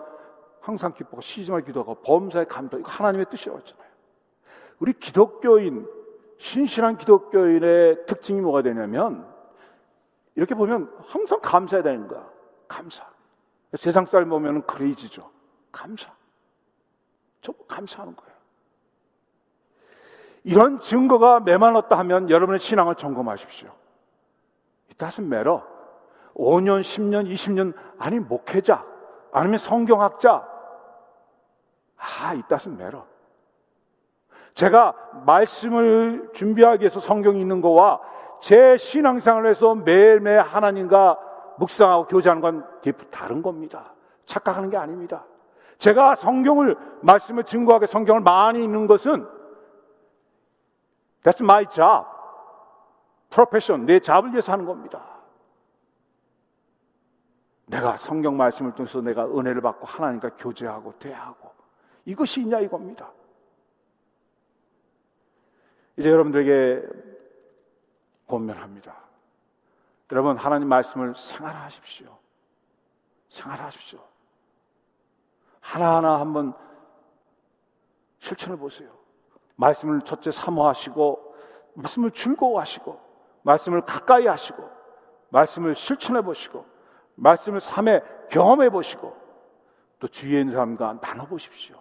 [0.61, 3.87] 항상 기뻐하고 시지말 기도하고 범사에 감도 이거 하나님의 뜻이라고 했잖아요.
[4.78, 5.87] 우리 기독교인
[6.39, 9.28] 신실한 기독교인의 특징이 뭐가 되냐면
[10.35, 12.28] 이렇게 보면 항상 감사해야 되는 거야.
[12.66, 13.07] 감사.
[13.74, 15.34] 세상 사람 보면 크레이지죠.
[15.75, 16.11] 감사.
[17.41, 18.33] 전부 감사하는 거예요.
[20.45, 23.68] 이런 증거가 메말랐다 하면 여러분의 신앙을 점검하십시오.
[24.89, 25.61] It doesn't matter.
[26.35, 28.85] 5년, 10년, 20년, 아니, 목회자,
[29.33, 30.47] 아니면 성경학자.
[31.97, 33.05] 아, it doesn't matter.
[34.55, 34.95] 제가
[35.27, 38.01] 말씀을 준비하기 위해서 성경이 있는 거와
[38.41, 41.18] 제 신앙생활에서 매일매일 하나님과
[41.59, 42.66] 묵상하고 교제하는 건
[43.11, 43.95] 다른 겁니다.
[44.27, 45.25] 착각하는 게 아닙니다.
[45.79, 49.29] 제가 성경을 말씀을 증거하게 성경을 많이 읽는 것은
[51.22, 52.07] That's my job.
[53.31, 55.03] 프로페션, 내 잡을 위해서 하는 겁니다.
[57.66, 61.51] 내가 성경 말씀을 통해서 내가 은혜를 받고 하나님과 교제하고 대하고
[62.05, 63.11] 이것이 있냐 이겁니다.
[65.97, 66.87] 이제 여러분들에게
[68.29, 68.95] 권면합니다.
[70.12, 72.16] 여러분 하나님 말씀을 생활하십시오.
[73.31, 73.99] 생활하십시오.
[75.65, 76.53] 하나하나 한번
[78.19, 78.91] 실천해 보세요.
[79.57, 81.35] 말씀을 첫째 사모하시고
[81.75, 83.01] 말씀을 즐거워하시고
[83.43, 84.69] 말씀을 가까이 하시고
[85.31, 86.67] 말씀을 실천해 보시고
[87.15, 89.17] 말씀을 삶에 경험해 보시고
[90.01, 91.81] 또 주위에 있는 사람과 나눠 보십시오.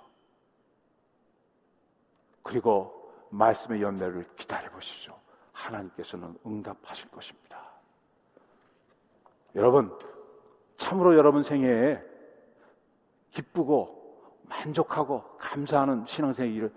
[2.41, 5.13] 그리고 말씀의 연례를 기다려 보십시오.
[5.51, 7.61] 하나님께서는 응답하실 것입니다.
[9.55, 9.97] 여러분,
[10.77, 12.12] 참으로 여러분 생애에
[13.33, 16.73] 기쁘고 만족하고 감사하는 신앙생의 일을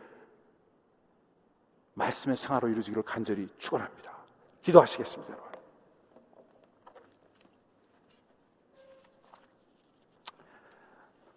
[1.95, 4.11] 말씀의 생활로 이루어지기를 간절히 축원합니다.
[4.63, 5.47] 기도하시겠습니다, 여러분.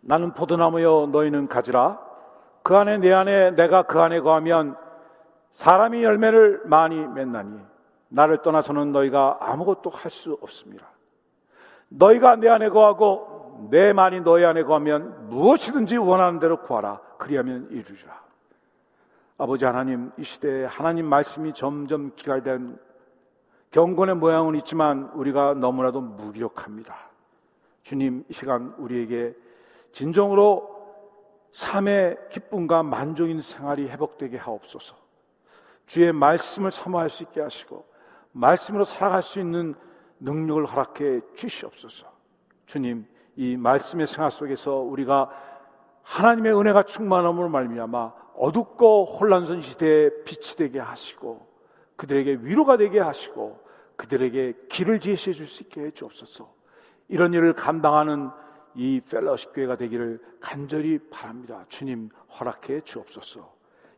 [0.01, 1.99] 나는 포도나무여 너희는 가지라
[2.63, 4.75] 그 안에 내 안에 내가 그 안에 거하면
[5.51, 7.59] 사람이 열매를 많이 맺나니
[8.07, 10.89] 나를 떠나서는 너희가 아무것도 할 수 없습니다.
[11.89, 13.28] 너희가 내 안에 거하고
[13.69, 18.23] 내 말이 너희 안에 거하면 무엇이든지 원하는 대로 구하라 그리하면 이루리라.
[19.37, 22.77] 아버지 하나님 이 시대에 하나님 말씀이 점점 기갈된
[23.71, 26.95] 경건의 모양은 있지만 우리가 너무나도 무기력합니다.
[27.83, 29.35] 주님 이 시간 우리에게
[29.91, 30.77] 진정으로
[31.51, 34.95] 삶의 기쁨과 만족인 생활이 회복되게 하옵소서.
[35.85, 37.85] 주의 말씀을 사모할 수 있게 하시고
[38.31, 39.73] 말씀으로 살아갈 수 있는
[40.19, 42.11] 능력을 허락해 주시옵소서.
[42.65, 43.07] 주님,
[43.39, 45.29] 이 말씀의 생활 속에서 우리가
[46.03, 51.47] 하나님의 은혜가 충만함으로 말미암아 어둡고 혼란스러운 시대에 빛이 되게 하시고
[51.95, 53.63] 그들에게 위로가 되게 하시고
[53.95, 56.51] 그들에게 길을 제시해 줄 수 있게 해 주옵소서.
[57.07, 58.29] 이런 일을 감당하는
[58.75, 61.63] 이 펠러십 교회가 되기를 간절히 바랍니다.
[61.69, 63.53] 주님 허락해 주옵소서.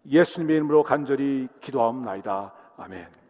[0.06, 2.54] 예수님의 이름으로 간절히 기도하옵나이다.
[2.78, 3.21] 아멘.